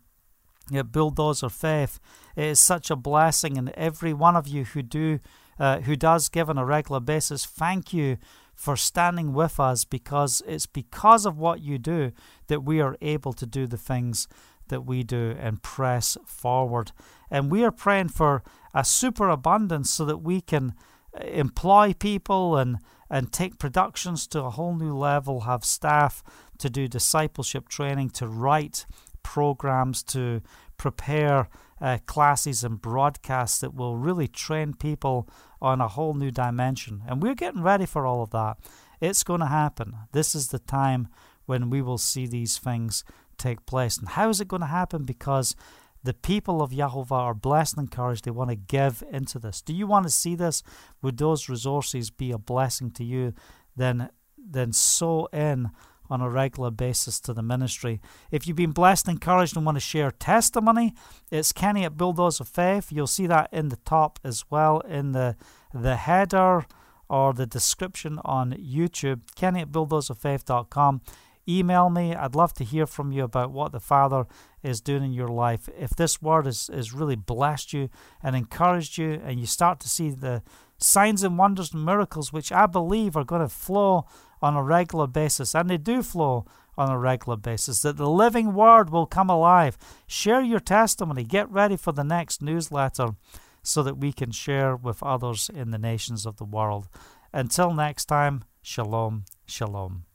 at 0.74 0.91
Bulldozer 0.91 1.49
Faith. 1.49 1.99
It 2.36 2.45
is 2.45 2.59
such 2.59 2.89
a 2.89 2.95
blessing, 2.95 3.57
and 3.57 3.70
every 3.72 4.13
one 4.13 4.36
of 4.36 4.47
you 4.47 4.66
who 4.66 4.82
do, 4.82 5.20
uh, 5.59 5.80
who 5.82 5.95
does 5.95 6.30
give 6.30 6.49
on 6.49 6.57
a 6.57 6.66
regular 6.66 6.99
basis, 6.99 7.45
thank 7.45 7.93
you 7.93 8.18
for 8.53 8.76
standing 8.78 9.34
with 9.34 9.59
us 9.59 9.84
because 9.84 10.41
it's 10.47 10.66
because 10.66 11.26
of 11.26 11.38
what 11.38 11.61
you 11.61 11.78
do 11.78 12.11
that 12.47 12.63
we 12.63 12.80
are 12.80 12.97
able 13.01 13.34
to 13.34 13.45
do 13.45 13.68
the 13.68 13.78
things 13.78 14.28
that 14.70 14.82
we 14.82 15.03
do 15.03 15.36
and 15.39 15.61
press 15.61 16.18
forward. 16.26 16.91
And 17.30 17.51
we 17.51 17.63
are 17.63 17.72
praying 17.72 18.09
for 18.09 18.43
a 18.74 18.84
superabundance 18.84 19.91
so 19.91 20.05
that 20.05 20.18
we 20.18 20.41
can 20.41 20.74
uh, 21.13 21.24
employ 21.26 21.93
people 21.93 22.57
and 22.57 22.78
and 23.07 23.32
take 23.32 23.59
productions 23.59 24.26
to 24.26 24.43
a 24.43 24.49
whole 24.49 24.76
new 24.76 24.95
level, 24.97 25.41
have 25.41 25.63
staff 25.63 26.24
to 26.57 26.70
do 26.70 26.88
discipleship 26.88 27.70
training, 27.70 28.09
to 28.09 28.28
write 28.28 28.88
programs, 29.34 30.04
to 30.04 30.42
prepare 30.78 31.50
uh, 31.82 31.98
classes 32.06 32.64
and 32.64 32.80
broadcasts 32.80 33.60
that 33.60 33.74
will 33.74 33.98
really 33.98 34.28
train 34.28 34.74
people 34.74 35.28
on 35.60 35.82
a 35.82 35.88
whole 35.88 36.14
new 36.14 36.32
dimension. 36.32 37.02
And 37.08 37.22
we're 37.22 37.36
getting 37.36 37.64
ready 37.64 37.88
for 37.88 38.06
all 38.06 38.22
of 38.22 38.30
that. 38.30 38.58
It's 39.02 39.24
going 39.24 39.42
to 39.42 39.48
happen. 39.48 39.96
This 40.12 40.36
is 40.36 40.50
the 40.50 40.60
time 40.60 41.08
when 41.48 41.70
we 41.70 41.82
will 41.82 41.98
see 41.98 42.28
these 42.28 42.58
things 42.60 43.04
take 43.38 43.66
place. 43.66 43.98
And 43.98 44.10
how 44.10 44.30
is 44.30 44.40
it 44.40 44.48
going 44.48 44.62
to 44.62 44.68
happen? 44.68 45.04
Because 45.04 45.56
the 46.04 46.14
people 46.14 46.62
of 46.62 46.72
Yahovah 46.72 47.12
are 47.12 47.34
blessed 47.34 47.78
and 47.78 47.88
encouraged. 47.88 48.26
They 48.26 48.32
want 48.32 48.52
to 48.52 48.56
give 48.56 49.04
into 49.12 49.40
this. 49.40 49.62
Do 49.62 49.74
you 49.74 49.88
want 49.88 50.06
to 50.06 50.12
see 50.12 50.36
this? 50.36 50.62
Would 51.02 51.18
those 51.18 51.50
resources 51.50 52.12
be 52.12 52.32
a 52.32 52.38
blessing 52.38 52.92
to 52.92 53.04
you? 53.04 53.34
Then, 53.76 54.10
then 54.38 54.72
sow 54.72 55.28
in 55.34 55.72
on 56.10 56.22
a 56.22 56.30
regular 56.30 56.72
basis 56.72 57.20
to 57.22 57.34
the 57.34 57.41
ministry. 57.41 58.01
If 58.32 58.47
you've 58.47 58.58
been 58.58 58.72
blessed, 58.72 59.08
encouraged, 59.08 59.56
and 59.56 59.66
want 59.66 59.78
to 59.78 59.82
share 59.82 60.12
testimony, 60.12 60.93
it's 61.32 61.51
Kenny 61.51 61.84
at 61.84 61.99
of 61.99 62.47
Faith. 62.47 62.91
You'll 62.91 63.08
see 63.08 63.28
that 63.28 63.49
in 63.51 63.70
the 63.70 63.78
top 63.78 64.20
as 64.24 64.45
well 64.49 64.80
in 64.82 65.12
the 65.12 65.36
the 65.74 65.97
header 65.97 66.66
or 67.10 67.34
the 67.34 67.45
description 67.45 68.20
on 68.24 68.53
YouTube. 68.53 69.22
Kenny 69.36 69.62
at 69.62 69.72
bulldozerfaith.com. 69.72 71.01
email 71.47 71.89
me. 71.89 72.16
I'd 72.16 72.36
love 72.36 72.53
to 72.56 72.64
hear 72.64 72.88
from 72.88 73.12
you 73.12 73.24
about 73.24 73.51
what 73.51 73.72
the 73.72 73.80
Father 73.80 74.26
is 74.64 74.82
doing 74.82 75.03
in 75.03 75.14
your 75.14 75.28
life. 75.28 75.70
If 75.78 75.91
this 75.91 76.22
word 76.22 76.45
has, 76.45 76.72
has 76.74 76.93
really 76.93 77.16
blessed 77.16 77.74
you 77.74 77.89
and 78.24 78.36
encouraged 78.36 78.97
you, 78.97 79.22
and 79.24 79.39
you 79.39 79.45
start 79.45 79.80
to 79.82 79.89
see 79.89 80.10
the 80.10 80.41
signs 80.78 81.24
and 81.24 81.38
wonders 81.38 81.74
and 81.74 81.86
miracles, 81.86 82.34
which 82.34 82.51
I 82.51 82.66
believe 82.66 83.16
are 83.16 83.24
going 83.24 83.41
to 83.41 83.49
flow 83.49 84.06
on 84.46 84.56
a 84.56 84.64
regular 84.64 85.08
basis, 85.08 85.56
and 85.56 85.68
they 85.68 85.78
do 85.78 86.04
flow 86.04 86.46
on 86.78 86.91
a 86.91 87.00
regular 87.00 87.36
basis, 87.36 87.82
that 87.82 87.98
the 87.98 88.10
living 88.10 88.54
word 88.54 88.91
will 88.91 89.08
come 89.08 89.30
alive. 89.30 89.76
Share 90.06 90.41
your 90.41 90.60
testimony. 90.60 91.24
Get 91.24 91.50
ready 91.50 91.76
for 91.76 91.91
the 91.91 92.04
next 92.04 92.43
newsletter 92.43 93.16
so 93.64 93.82
that 93.82 93.98
we 93.98 94.14
can 94.14 94.32
share 94.32 94.76
with 94.76 95.02
others 95.02 95.50
in 95.52 95.72
the 95.72 95.80
nations 95.80 96.28
of 96.28 96.38
the 96.38 96.46
world. 96.46 96.88
Until 97.34 97.74
next 97.74 98.06
time, 98.06 98.43
shalom, 98.62 99.26
shalom. 99.48 100.06